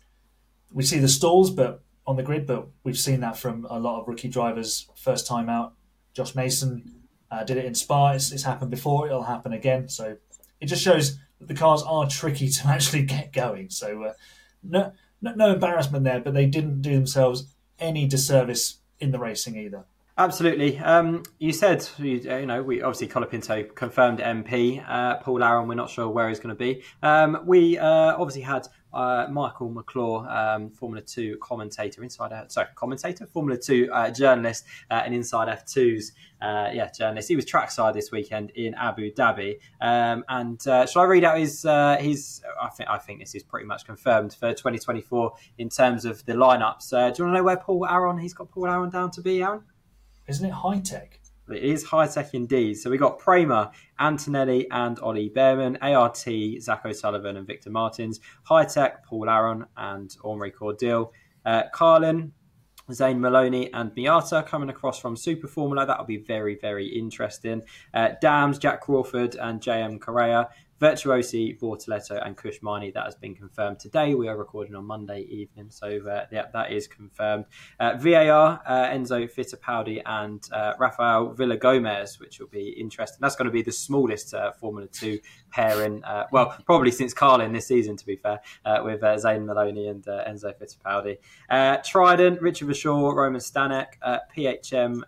we 0.72 0.84
see 0.84 1.00
the 1.00 1.08
stalls, 1.08 1.52
but 1.52 1.84
on 2.08 2.16
the 2.16 2.24
grid, 2.24 2.48
but 2.48 2.68
we've 2.84 2.98
seen 2.98 3.20
that 3.20 3.38
from 3.38 3.66
a 3.70 3.80
lot 3.80 4.02
of 4.02 4.08
rookie 4.08 4.28
drivers 4.28 4.88
first 4.96 5.28
time 5.28 5.50
out. 5.50 5.74
Josh 6.14 6.36
Mason 6.36 7.02
uh, 7.30 7.44
did 7.44 7.58
it 7.58 7.66
in 7.66 7.76
Spa. 7.76 8.14
It's, 8.14 8.32
it's 8.32 8.44
happened 8.44 8.72
before. 8.72 9.08
It'll 9.08 9.24
happen 9.24 9.54
again. 9.54 9.88
So 9.88 10.18
it 10.60 10.66
just 10.66 10.84
shows 10.84 11.18
the 11.41 11.54
cars 11.54 11.84
are 11.84 12.08
tricky 12.08 12.49
to 12.49 12.67
actually 12.67 13.04
get 13.04 13.34
going. 13.34 13.69
So 13.69 14.04
uh, 14.04 14.13
no, 14.63 14.93
no, 15.21 15.54
embarrassment 15.54 16.04
there, 16.04 16.19
but 16.19 16.34
they 16.34 16.45
didn't 16.45 16.82
do 16.82 16.93
themselves 16.93 17.54
any 17.80 18.08
disservice 18.08 18.77
in 18.99 19.12
the 19.12 19.19
racing 19.19 19.56
either. 19.58 19.86
Absolutely. 20.17 20.77
Um, 20.77 21.23
you 21.39 21.51
said, 21.51 21.88
you, 21.97 22.17
you, 22.17 22.45
know, 22.45 22.62
we 22.62 22.82
obviously 22.82 23.08
Colapinto 23.08 23.73
confirmed 23.73 24.19
MP. 24.19 24.84
Uh, 24.88 25.17
Paul 25.17 25.43
Aron, 25.43 25.67
we're 25.67 25.75
not 25.75 25.89
sure 25.89 26.10
where 26.10 26.30
he's 26.30 26.39
going 26.39 26.56
to 26.56 26.60
be. 26.60 26.84
Um, 27.01 27.41
we 27.45 27.77
uh, 27.77 28.15
obviously 28.17 28.41
had 28.41 28.67
uh, 28.93 29.27
Michael 29.30 29.69
McClure, 29.69 30.27
um, 30.30 30.69
Formula 30.69 31.01
Two 31.01 31.38
commentator, 31.41 32.04
inside 32.04 32.51
sorry, 32.51 32.67
commentator, 32.75 33.25
Formula 33.27 33.60
Two 33.60 33.89
uh, 33.93 34.10
journalist, 34.12 34.65
uh, 34.89 35.01
and 35.06 35.13
inside 35.13 35.47
F2's 35.47 36.12
uh, 36.41 36.69
yeah 36.73 36.89
journalist. 36.91 37.27
He 37.27 37.36
was 37.36 37.45
trackside 37.45 37.93
this 37.93 38.12
weekend 38.12 38.51
in 38.51 38.73
Abu 38.75 39.13
Dhabi. 39.13 39.60
Um, 39.80 40.23
and 40.30 40.65
uh, 40.67 40.86
shall 40.86 41.04
I 41.04 41.06
read 41.06 41.23
out 41.23 41.38
his 41.38 41.65
uh, 41.65 41.97
his? 41.99 42.41
I 42.62 42.69
think 42.69 42.89
I 42.89 42.97
think 42.97 43.19
this 43.19 43.36
is 43.36 43.43
pretty 43.43 43.65
much 43.65 43.86
confirmed 43.86 44.34
for 44.34 44.51
2024 44.51 45.34
in 45.58 45.69
terms 45.69 46.06
of 46.06 46.25
the 46.25 46.34
lineups. 46.34 46.89
do 46.89 46.95
you 46.97 47.01
want 47.01 47.15
to 47.17 47.32
know 47.32 47.43
where 47.43 47.58
Paul 47.58 47.86
Aron, 47.86 48.17
He's 48.17 48.34
got 48.34 48.49
Paul 48.49 48.67
Aron 48.67 48.89
down 48.89 49.12
to 49.12 49.21
be, 49.21 49.41
Aaron. 49.41 49.63
Isn't 50.27 50.45
it 50.45 50.54
It 51.49 51.63
is 51.63 51.86
Hitech 51.86 52.34
indeed. 52.34 52.75
So 52.75 52.89
we 52.89 52.97
got 52.97 53.19
Prema, 53.19 53.71
Antonelli, 53.99 54.69
and 54.71 54.99
Ollie 54.99 55.30
Bearman, 55.30 55.77
ART, 55.82 56.17
Zak 56.17 56.86
O'Sullivan, 56.86 57.38
and 57.38 57.47
Victor 57.47 57.69
Martins, 57.69 58.19
Hitech, 58.49 59.04
Paul 59.04 59.30
Aron, 59.30 59.65
and 59.75 60.15
Henri 60.23 60.51
Cordeel, 60.51 61.12
uh, 61.45 61.63
Carlin, 61.73 62.34
Zane 62.91 63.21
Maloney 63.21 63.71
and 63.73 63.91
Miyata 63.91 64.45
coming 64.45 64.69
across 64.69 64.99
from 64.99 65.15
Super 65.15 65.47
Formula. 65.47 65.86
That'll 65.86 66.06
be 66.06 66.17
very, 66.17 66.56
very 66.56 66.88
interesting. 66.88 67.63
Uh, 67.93 68.10
Dams, 68.21 68.58
Jak 68.58 68.82
Crawford, 68.82 69.36
and 69.36 69.62
JM 69.62 69.99
Correa. 69.99 70.49
Virtuosi, 70.82 71.60
Bortoleto, 71.60 72.20
and 72.26 72.36
Kush 72.36 72.60
Maini. 72.63 72.91
That 72.91 73.06
has 73.06 73.13
been 73.13 73.36
confirmed 73.36 73.80
today. 73.80 74.15
We 74.15 74.28
are 74.28 74.36
recording 74.36 74.74
on 74.74 74.86
Monday 74.86 75.28
evening, 75.30 75.70
so 75.70 75.86
uh, 75.88 76.26
yeah, 76.32 76.46
that 76.54 76.72
is 76.72 76.88
confirmed. 76.88 77.46
Uh, 77.80 77.98
VAR, 77.98 78.60
uh, 78.65 78.88
Enzo 78.88 79.32
Fittipaldi 79.32 80.02
and 80.04 80.44
uh, 80.52 80.74
Rafael 80.80 81.36
Villagomez, 81.36 82.20
which 82.20 82.39
will 82.39 82.48
be 82.48 82.70
interesting. 82.70 83.20
That's 83.22 83.36
going 83.36 83.46
to 83.46 83.52
be 83.52 83.62
the 83.62 83.72
smallest 83.72 84.34
uh, 84.34 84.54
Formula 84.54 84.88
Two 84.88 85.20
pairing, 85.52 86.04
uh, 86.04 86.26
well, 86.32 86.58
probably 86.65 86.89
since 86.89 87.13
Carlin 87.13 87.54
this 87.54 87.67
season, 87.67 87.96
to 87.98 88.06
be 88.06 88.15
fair, 88.15 88.39
with 88.84 89.02
Zane 89.20 89.46
Maloney 89.46 89.88
and 89.88 90.04
Enzo 90.04 90.52
Fittipaldi. 90.52 91.17
Trident, 91.84 92.41
Richard 92.41 92.70
Verschoor, 92.70 93.13
Roman 93.13 93.39
Stanek, 93.39 94.00
PHM, 94.36 95.04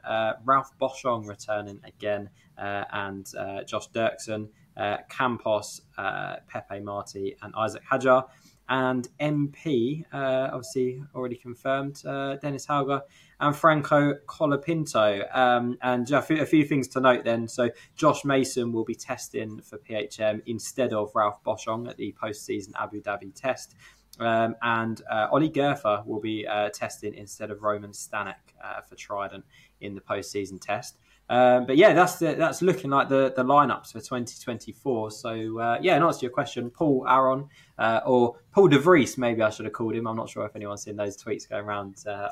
Ralph 0.45 0.71
Boschung 0.79 1.27
returning 1.27 1.79
again, 1.83 2.29
and 2.57 3.25
Josh 3.65 3.89
Dürksen 3.89 4.49
uh, 4.77 4.97
Campos, 5.09 5.81
uh, 5.97 6.38
Pepe 6.47 6.79
Marti, 6.79 7.36
and 7.41 7.53
Isack 7.55 7.83
Hadjar. 7.91 8.27
And 8.69 9.07
MP, 9.19 10.05
uh, 10.13 10.49
obviously 10.53 11.03
already 11.13 11.36
confirmed, 11.36 12.01
uh, 12.05 12.38
Dennis 12.38 12.65
Hauger 12.65 13.01
and 13.39 13.55
Franco 13.55 14.13
Colapinto. 14.25 15.36
Um, 15.36 15.77
and 15.81 16.09
a 16.12 16.21
few, 16.21 16.41
a 16.41 16.45
few, 16.45 16.65
things 16.65 16.88
to 16.89 17.01
note 17.01 17.25
then. 17.25 17.47
So 17.47 17.69
Josh 17.95 18.23
Mason 18.23 18.71
will 18.71 18.86
be 18.86 18.95
testing 18.95 19.62
for 19.62 19.77
PHM 19.77 20.41
instead 20.45 20.93
of 20.93 21.12
Ralph 21.13 21.43
Boschung 21.43 21.89
at 21.89 21.97
the 21.97 22.15
postseason 22.21 22.71
Abu 22.79 23.01
Dhabi 23.01 23.36
test. 23.36 23.75
Um, 24.19 24.55
and 24.62 25.01
uh, 25.12 25.27
Ollie 25.31 25.49
Goethe 25.49 26.05
will 26.05 26.21
be 26.21 26.47
uh, 26.47 26.69
testing 26.69 27.15
instead 27.15 27.51
of 27.51 27.63
Roman 27.63 27.91
Stanek 27.91 28.36
uh, 28.63 28.81
for 28.81 28.95
Trident 28.95 29.43
in 29.81 29.95
the 29.95 30.01
postseason 30.01 30.62
test. 30.62 30.97
Um, 31.33 31.65
but 31.65 31.77
yeah, 31.77 31.93
that's 31.93 32.19
the, 32.19 32.35
that's 32.35 32.61
looking 32.61 32.91
like 32.91 33.09
the, 33.09 33.33
the 33.35 33.43
lineups 33.43 33.87
for 33.87 33.99
2024. 33.99 35.09
So 35.09 35.59
uh, 35.59 35.79
yeah, 35.81 35.95
and 35.95 36.03
answer 36.03 36.19
to 36.19 36.25
your 36.27 36.31
question, 36.31 36.69
Paul 36.69 37.07
Aron 37.09 37.49
uh, 37.79 38.01
or 38.05 38.35
Paul 38.51 38.67
De 38.67 38.77
Vries, 38.77 39.17
maybe 39.17 39.41
I 39.41 39.49
should 39.49 39.65
have 39.65 39.73
called 39.73 39.95
him. 39.95 40.05
I'm 40.05 40.15
not 40.15 40.29
sure 40.29 40.45
if 40.45 40.55
anyone's 40.55 40.83
seen 40.83 40.95
those 40.95 41.17
tweets 41.17 41.49
going 41.49 41.65
around 41.65 41.95
uh, 42.05 42.29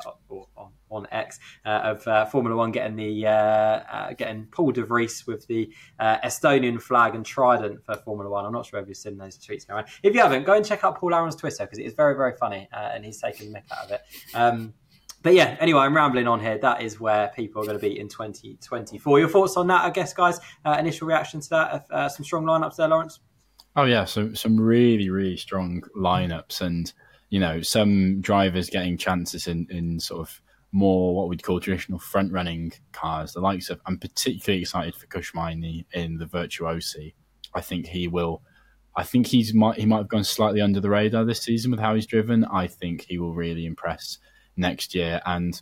on, 0.55 0.69
on 0.91 1.07
X 1.11 1.39
uh, 1.65 1.69
of 1.83 2.07
uh, 2.07 2.25
Formula 2.27 2.55
One 2.55 2.71
getting 2.71 2.95
the 2.95 4.13
getting 4.19 4.45
Paul 4.51 4.71
De 4.71 4.83
Vries 4.83 5.25
with 5.25 5.47
the 5.47 5.73
Estonian 5.99 6.79
flag 6.79 7.15
and 7.15 7.25
trident 7.25 7.83
for 7.83 7.95
Formula 7.95 8.29
One. 8.29 8.45
I'm 8.45 8.53
not 8.53 8.67
sure 8.67 8.79
if 8.79 8.87
you've 8.87 8.97
seen 8.97 9.17
those 9.17 9.35
tweets 9.35 9.65
going 9.67 9.79
around. 9.79 9.87
If 10.03 10.13
you 10.13 10.21
haven't, 10.21 10.45
go 10.45 10.53
and 10.53 10.63
check 10.63 10.83
out 10.83 10.99
Paul 10.99 11.15
Aron's 11.15 11.35
Twitter 11.35 11.63
because 11.63 11.79
it 11.79 11.85
is 11.85 11.95
very 11.95 12.13
very 12.13 12.33
funny 12.33 12.69
and 12.71 13.03
he's 13.03 13.19
taking 13.19 13.51
the 13.51 13.57
mick 13.57 13.63
out 13.75 13.85
of 13.85 13.91
it. 13.93 14.01
Um, 14.35 14.75
but 15.23 15.33
yeah, 15.33 15.55
anyway, 15.59 15.81
I'm 15.81 15.95
rambling 15.95 16.27
on 16.27 16.39
here. 16.39 16.57
That 16.57 16.81
is 16.81 16.99
where 16.99 17.31
people 17.35 17.61
are 17.61 17.65
going 17.65 17.77
to 17.77 17.81
be 17.81 17.99
in 17.99 18.07
2024. 18.07 19.19
Your 19.19 19.29
thoughts 19.29 19.55
on 19.57 19.67
that, 19.67 19.83
I 19.85 19.89
guess, 19.89 20.13
guys? 20.13 20.39
Uh, 20.65 20.77
initial 20.79 21.07
reaction 21.07 21.39
to 21.41 21.49
that? 21.49 21.85
Uh, 21.91 22.09
some 22.09 22.25
strong 22.25 22.45
lineups 22.45 22.77
there, 22.77 22.87
Lawrence? 22.87 23.19
Oh, 23.75 23.83
yeah. 23.83 24.05
So, 24.05 24.33
some 24.33 24.59
really, 24.59 25.09
really 25.09 25.37
strong 25.37 25.83
lineups. 25.95 26.61
And, 26.61 26.91
you 27.29 27.39
know, 27.39 27.61
some 27.61 28.21
drivers 28.21 28.69
getting 28.69 28.97
chances 28.97 29.47
in, 29.47 29.67
in 29.69 29.99
sort 29.99 30.21
of 30.21 30.41
more 30.71 31.15
what 31.15 31.29
we'd 31.29 31.43
call 31.43 31.59
traditional 31.59 31.99
front 31.99 32.31
running 32.31 32.73
cars. 32.91 33.33
The 33.33 33.41
likes 33.41 33.69
of, 33.69 33.79
I'm 33.85 33.99
particularly 33.99 34.61
excited 34.61 34.95
for 34.95 35.07
Kush 35.07 35.33
Maini 35.33 35.85
in 35.93 36.17
the 36.17 36.25
Virtuosi. 36.25 37.13
I 37.53 37.61
think 37.61 37.87
he 37.87 38.07
will. 38.07 38.41
I 38.95 39.03
think 39.03 39.27
he's 39.27 39.53
might 39.53 39.79
he 39.79 39.85
might 39.85 39.99
have 39.99 40.09
gone 40.09 40.23
slightly 40.23 40.59
under 40.59 40.81
the 40.81 40.89
radar 40.89 41.23
this 41.23 41.41
season 41.41 41.71
with 41.71 41.79
how 41.79 41.95
he's 41.95 42.05
driven. 42.05 42.43
I 42.45 42.67
think 42.67 43.05
he 43.07 43.17
will 43.19 43.33
really 43.33 43.65
impress 43.65 44.17
next 44.57 44.93
year, 44.95 45.21
and 45.25 45.61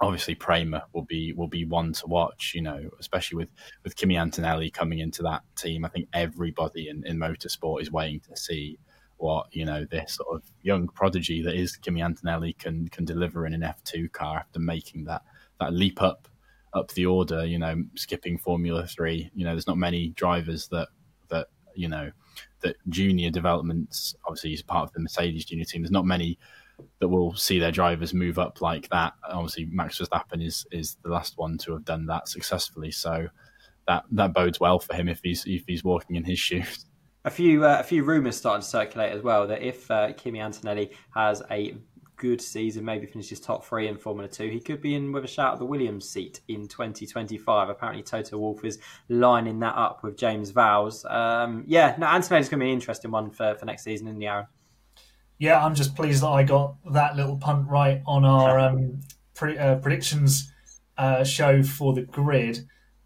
obviously 0.00 0.34
Prema 0.34 0.84
will 0.92 1.04
be 1.04 1.32
will 1.32 1.48
be 1.48 1.64
one 1.64 1.92
to 1.94 2.06
watch. 2.06 2.52
You 2.54 2.62
know, 2.62 2.90
especially 2.98 3.36
with 3.38 3.50
with 3.84 3.96
Kimi 3.96 4.16
Antonelli 4.16 4.70
coming 4.70 4.98
into 4.98 5.22
that 5.22 5.42
team. 5.56 5.84
I 5.84 5.88
think 5.88 6.08
everybody 6.12 6.88
in, 6.88 7.06
in 7.06 7.18
motorsport 7.18 7.82
is 7.82 7.90
waiting 7.90 8.20
to 8.28 8.36
see 8.36 8.78
what 9.16 9.46
you 9.52 9.64
know 9.64 9.86
this 9.88 10.14
sort 10.14 10.34
of 10.34 10.42
young 10.62 10.88
prodigy 10.88 11.42
that 11.42 11.54
is 11.54 11.76
Kimi 11.76 12.02
Antonelli 12.02 12.54
can 12.54 12.88
can 12.88 13.04
deliver 13.04 13.46
in 13.46 13.54
an 13.54 13.62
F 13.62 13.82
two 13.84 14.08
car 14.08 14.38
after 14.38 14.58
making 14.58 15.04
that 15.04 15.22
that 15.60 15.72
leap 15.72 16.02
up 16.02 16.28
up 16.74 16.90
the 16.92 17.06
order. 17.06 17.46
You 17.46 17.58
know, 17.58 17.84
skipping 17.94 18.36
Formula 18.36 18.86
Three. 18.86 19.30
You 19.34 19.44
know, 19.44 19.52
there's 19.52 19.68
not 19.68 19.78
many 19.78 20.08
drivers 20.08 20.68
that 20.68 20.88
that 21.28 21.46
you 21.74 21.88
know 21.88 22.10
that 22.60 22.76
junior 22.88 23.30
developments. 23.30 24.14
Obviously, 24.24 24.50
he's 24.50 24.62
part 24.62 24.88
of 24.88 24.92
the 24.92 25.00
Mercedes 25.00 25.44
junior 25.44 25.64
team. 25.64 25.82
There's 25.82 25.90
not 25.90 26.04
many 26.06 26.38
that 27.00 27.08
will 27.08 27.34
see 27.34 27.58
their 27.58 27.72
drivers 27.72 28.14
move 28.14 28.38
up 28.38 28.60
like 28.60 28.88
that. 28.90 29.14
Obviously, 29.28 29.66
Max 29.66 29.98
Verstappen 29.98 30.44
is 30.44 30.66
is 30.70 30.96
the 31.02 31.10
last 31.10 31.36
one 31.36 31.58
to 31.58 31.72
have 31.72 31.84
done 31.84 32.06
that 32.06 32.28
successfully. 32.28 32.90
So 32.90 33.28
that 33.86 34.04
that 34.12 34.32
bodes 34.32 34.60
well 34.60 34.78
for 34.78 34.94
him 34.94 35.08
if 35.08 35.20
he's 35.22 35.44
if 35.46 35.64
he's 35.66 35.84
walking 35.84 36.16
in 36.16 36.24
his 36.24 36.38
shoes. 36.38 36.86
A 37.24 37.30
few 37.30 37.64
uh, 37.64 37.78
a 37.80 37.84
few 37.84 38.04
rumours 38.04 38.36
starting 38.36 38.62
to 38.62 38.68
circulate 38.68 39.12
as 39.12 39.22
well 39.22 39.46
that 39.46 39.62
if 39.62 39.90
uh, 39.90 40.12
Kimi 40.12 40.40
Antonelli 40.40 40.90
has 41.14 41.42
a 41.50 41.76
good 42.16 42.40
season, 42.40 42.84
maybe 42.84 43.04
finishes 43.04 43.40
top 43.40 43.64
three 43.64 43.88
in 43.88 43.96
Formula 43.96 44.28
Two, 44.28 44.48
he 44.48 44.60
could 44.60 44.80
be 44.80 44.94
in 44.94 45.12
with 45.12 45.24
a 45.24 45.28
shout 45.28 45.54
at 45.54 45.58
the 45.58 45.64
Williams 45.64 46.08
seat 46.08 46.40
in 46.48 46.68
2025. 46.68 47.68
Apparently, 47.68 48.02
Toto 48.02 48.38
Wolff 48.38 48.64
is 48.64 48.78
lining 49.08 49.58
that 49.60 49.74
up 49.76 50.02
with 50.04 50.16
James 50.16 50.52
Vowles. 50.52 51.04
Um, 51.10 51.64
yeah, 51.66 51.94
no, 51.98 52.06
Antonelli's 52.06 52.48
going 52.48 52.60
to 52.60 52.64
be 52.64 52.70
an 52.70 52.74
interesting 52.74 53.10
one 53.10 53.30
for, 53.30 53.56
for 53.56 53.66
next 53.66 53.82
season 53.82 54.06
in 54.06 54.18
the 54.18 54.26
Aaron 54.26 54.46
yeah, 55.42 55.64
I'm 55.64 55.74
just 55.74 55.96
pleased 55.96 56.22
that 56.22 56.28
I 56.28 56.44
got 56.44 56.76
that 56.92 57.16
little 57.16 57.36
punt 57.36 57.68
right 57.68 58.00
on 58.06 58.24
our 58.24 58.60
um, 58.60 59.00
pre- 59.34 59.58
uh, 59.58 59.74
predictions 59.78 60.52
uh, 60.96 61.24
show 61.24 61.64
for 61.64 61.92
the 61.94 62.02
grid. 62.02 62.60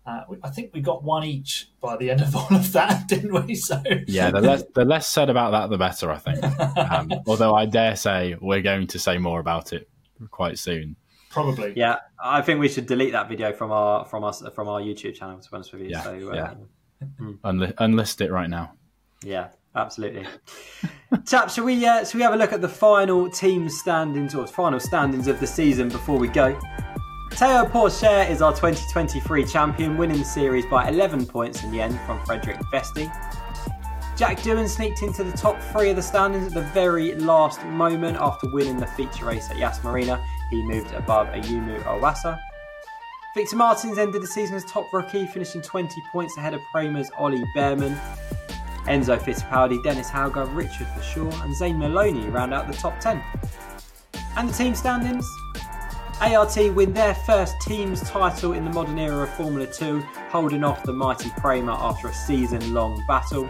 Uh, 0.05 0.21
I 0.43 0.51
think 0.51 0.75
we 0.75 0.83
got 0.83 1.03
one 1.03 1.25
each 1.25 1.71
by 1.81 1.97
the 1.97 2.11
end 2.11 2.21
of 2.21 2.37
all 2.37 2.55
of 2.55 2.75
that, 2.75 3.09
didn't 3.09 3.33
we? 3.47 3.55
So 3.55 3.83
yeah, 4.07 4.31
the 4.31 4.43
less, 4.43 4.65
the 4.75 4.85
less 4.85 5.09
said 5.09 5.31
about 5.31 5.53
that, 5.53 5.71
the 5.71 5.79
better. 5.79 6.11
I 6.11 6.19
think. 6.19 6.45
Um, 6.77 7.11
although 7.27 7.55
I 7.55 7.65
dare 7.65 7.97
say 7.97 8.37
we're 8.39 8.61
going 8.61 8.87
to 8.89 8.99
say 8.99 9.17
more 9.17 9.41
about 9.41 9.73
it 9.73 9.89
quite 10.31 10.59
soon. 10.59 10.97
Probably. 11.31 11.73
Yeah, 11.75 12.01
I 12.23 12.43
think 12.43 12.61
we 12.61 12.69
should 12.69 12.85
delete 12.85 13.13
that 13.13 13.31
video 13.31 13.55
from 13.55 13.73
our 13.73 14.05
from 14.05 14.25
us 14.25 14.43
from 14.55 14.69
our 14.69 14.83
YouTube 14.83 15.15
channel. 15.15 15.39
To 15.39 15.51
be 15.51 15.55
honest 15.55 15.73
with 15.73 15.81
you, 15.85 15.89
yeah, 15.89 16.03
so, 16.03 16.11
uh, 16.11 16.35
yeah. 16.35 16.55
Mm. 17.19 17.39
Unli- 17.39 17.75
unlist 17.77 18.21
it 18.21 18.31
right 18.31 18.51
now. 18.51 18.75
Yeah, 19.25 19.49
absolutely. 19.77 20.27
Chap, 21.27 21.51
shall 21.51 21.65
we 21.65 21.87
uh, 21.87 22.05
shall 22.05 22.19
we 22.19 22.23
have 22.23 22.35
a 22.35 22.37
look 22.37 22.53
at 22.53 22.61
the 22.61 22.69
final 22.69 23.31
team 23.31 23.69
standings 23.69 24.35
or 24.35 24.47
final 24.47 24.81
standings 24.81 25.29
of 25.29 25.39
the 25.41 25.47
season 25.47 25.89
before 25.89 26.19
we 26.19 26.29
go? 26.29 26.59
Teo 27.31 27.67
Pourchaire 27.67 28.31
is 28.31 28.41
our 28.41 28.53
2023 28.53 29.45
champion, 29.45 29.99
winning 29.99 30.19
the 30.19 30.25
series 30.25 30.65
by 30.67 30.89
11 30.89 31.27
points 31.27 31.63
in 31.65 31.71
the 31.71 31.81
end 31.81 32.01
from 32.07 32.25
Frederik 32.25 32.57
Vesti. 32.73 33.13
Jack 34.17 34.39
Doohan 34.39 34.67
sneaked 34.67 35.03
into 35.03 35.23
the 35.23 35.37
top 35.37 35.61
three 35.61 35.91
of 35.91 35.97
the 35.97 36.03
standings 36.03 36.47
at 36.47 36.55
the 36.55 36.63
very 36.73 37.15
last 37.17 37.63
moment 37.67 38.17
after 38.19 38.49
winning 38.51 38.79
the 38.79 38.87
feature 38.87 39.27
race 39.27 39.51
at 39.51 39.59
Yas 39.59 39.85
Marina. 39.85 40.25
He 40.51 40.63
moved 40.63 40.95
above 40.95 41.27
Ayumu 41.29 41.83
Iwasa. 41.83 42.39
Victor 43.35 43.57
Martins 43.57 43.99
ended 43.99 44.23
the 44.23 44.27
season 44.27 44.57
as 44.57 44.65
top 44.65 44.91
rookie, 44.95 45.27
finishing 45.27 45.61
20 45.61 45.95
points 46.11 46.39
ahead 46.39 46.55
of 46.55 46.61
Prema's 46.75 47.11
Ollie 47.19 47.45
Bearman. 47.55 47.95
Enzo 48.87 49.19
Fittipaldi, 49.19 49.83
Dennis 49.83 50.09
Hauger, 50.09 50.47
Richard 50.55 50.87
Verschoor, 50.89 51.33
and 51.45 51.55
Zane 51.55 51.79
Maloney 51.79 52.27
round 52.29 52.55
out 52.55 52.67
the 52.67 52.75
top 52.75 52.99
10. 53.01 53.23
And 54.37 54.49
the 54.49 54.53
team 54.53 54.75
standings 54.75 55.27
ART 56.21 56.57
win 56.75 56.95
their 56.95 57.15
first 57.15 57.61
team's 57.61 58.01
title 58.03 58.55
in 58.55 58.65
the 58.65 58.71
modern 58.71 58.99
era 58.99 59.25
of 59.25 59.31
Formula 59.35 59.67
2, 59.67 60.01
holding 60.31 60.65
off 60.65 60.83
the 60.83 60.93
mighty 60.93 61.29
Prema 61.37 61.73
after 61.73 62.09
a 62.09 62.15
season 62.15 62.73
long 62.73 63.03
battle. 63.07 63.47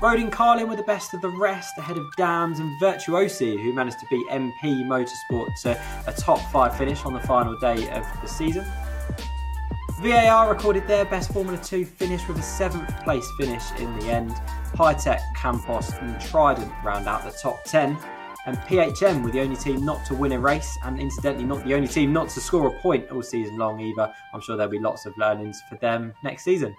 Rodin 0.00 0.30
Carlin 0.30 0.68
were 0.68 0.76
the 0.76 0.82
best 0.82 1.12
of 1.14 1.20
the 1.20 1.28
rest, 1.28 1.76
ahead 1.78 1.98
of 1.98 2.06
Dams 2.16 2.60
and 2.60 2.80
Virtuosi, 2.80 3.62
who 3.62 3.72
managed 3.72 3.98
to 4.00 4.06
beat 4.10 4.26
MP 4.28 4.84
Motorsport 4.84 5.48
to 5.62 5.80
a 6.06 6.12
top 6.12 6.40
five 6.50 6.76
finish 6.76 7.04
on 7.04 7.12
the 7.12 7.20
final 7.20 7.56
day 7.58 7.90
of 7.90 8.06
the 8.22 8.28
season. 8.28 8.66
VAR 10.04 10.50
recorded 10.50 10.86
their 10.86 11.06
best 11.06 11.32
Formula 11.32 11.56
2 11.56 11.86
finish 11.86 12.28
with 12.28 12.38
a 12.38 12.42
seventh 12.42 12.94
place 13.04 13.26
finish 13.38 13.62
in 13.78 13.98
the 13.98 14.10
end. 14.10 14.32
Hitech, 14.74 15.22
Campos, 15.34 15.94
and 15.94 16.20
Trident 16.20 16.70
round 16.84 17.08
out 17.08 17.24
the 17.24 17.34
top 17.42 17.64
10 17.64 17.96
and 18.44 18.58
PHM 18.58 19.24
were 19.24 19.30
the 19.30 19.40
only 19.40 19.56
team 19.56 19.82
not 19.82 20.04
to 20.04 20.14
win 20.14 20.32
a 20.32 20.38
race, 20.38 20.76
and 20.84 21.00
incidentally, 21.00 21.46
not 21.46 21.64
the 21.64 21.72
only 21.72 21.88
team 21.88 22.12
not 22.12 22.28
to 22.28 22.40
score 22.42 22.66
a 22.66 22.80
point 22.82 23.10
all 23.10 23.22
season 23.22 23.56
long 23.56 23.80
either. 23.80 24.12
I'm 24.34 24.42
sure 24.42 24.58
there'll 24.58 24.70
be 24.70 24.78
lots 24.78 25.06
of 25.06 25.16
learnings 25.16 25.62
for 25.70 25.76
them 25.76 26.12
next 26.22 26.44
season. 26.44 26.76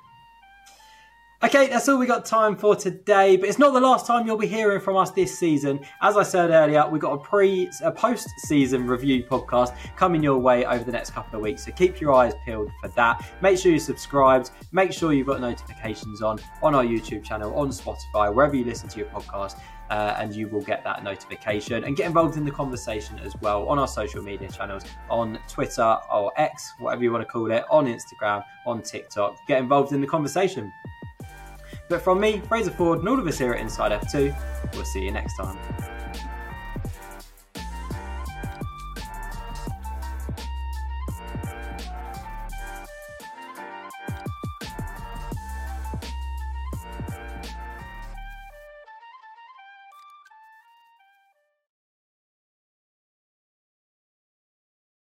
Okay, 1.46 1.68
that's 1.68 1.88
all 1.88 2.00
we 2.00 2.08
got 2.08 2.26
time 2.26 2.56
for 2.56 2.76
today, 2.76 3.38
but 3.38 3.48
it's 3.48 3.60
not 3.60 3.72
the 3.72 3.80
last 3.80 4.08
time 4.08 4.26
you'll 4.26 4.36
be 4.36 4.48
hearing 4.48 4.82
from 4.82 4.98
us 4.98 5.12
this 5.12 5.38
season. 5.38 5.80
As 6.02 6.18
I 6.18 6.24
said 6.24 6.50
earlier, 6.50 6.90
we've 6.90 7.00
got 7.00 7.14
a 7.14 7.18
pre 7.20 7.70
a 7.84 7.92
post 7.92 8.28
season 8.48 8.88
review 8.88 9.24
podcast 9.24 9.78
coming 9.96 10.24
your 10.24 10.40
way 10.40 10.66
over 10.66 10.84
the 10.84 10.92
next 10.92 11.12
couple 11.12 11.38
of 11.38 11.44
weeks. 11.44 11.64
So 11.64 11.72
keep 11.72 12.02
your 12.02 12.14
eyes 12.14 12.34
peeled 12.46 12.72
for 12.82 12.88
that. 12.88 13.24
Make 13.44 13.60
sure 13.60 13.70
you're 13.70 13.80
subscribed, 13.80 14.50
make 14.72 14.92
sure 14.92 15.14
you've 15.14 15.28
got 15.28 15.40
notifications 15.40 16.24
on 16.24 16.40
on 16.64 16.74
our 16.74 16.84
YouTube 16.84 17.24
channel, 17.24 17.56
on 17.56 17.70
Spotify, 17.70 18.34
wherever 18.34 18.56
you 18.56 18.66
listen 18.66 18.90
to 18.90 18.98
your 18.98 19.08
podcast 19.10 19.60
uh, 19.90 20.16
and 20.18 20.36
you 20.36 20.48
will 20.48 20.62
get 20.62 20.84
that 20.84 21.04
notification 21.04 21.84
and 21.84 21.96
get 21.96 22.08
involved 22.08 22.38
in 22.38 22.46
the 22.46 22.52
conversation 22.52 23.20
as 23.20 23.36
well 23.42 23.68
on 23.68 23.78
our 23.78 23.88
social 23.88 24.22
media 24.22 24.50
channels 24.50 24.84
on 25.10 25.40
Twitter 25.48 25.98
or 26.12 26.32
X, 26.38 26.74
whatever 26.80 27.04
you 27.04 27.12
want 27.12 27.22
to 27.22 27.32
call 27.32 27.52
it, 27.52 27.64
on 27.70 27.86
Instagram, 27.86 28.44
on 28.66 28.82
TikTok. 28.82 29.38
Get 29.48 29.60
involved 29.60 29.94
in 29.94 30.02
the 30.02 30.08
conversation. 30.08 30.74
But 31.88 32.02
from 32.02 32.20
me, 32.20 32.42
Fraser 32.48 32.72
Ford, 32.72 33.00
and 33.00 33.10
all 33.10 33.20
of 33.20 33.28
us 33.28 33.38
here 33.38 33.54
at 33.54 33.60
Inside 33.60 33.92
F2, 33.92 34.74
we'll 34.74 34.86
see 34.86 35.04
you 35.04 35.12
next 35.12 35.38
time. 35.38 35.95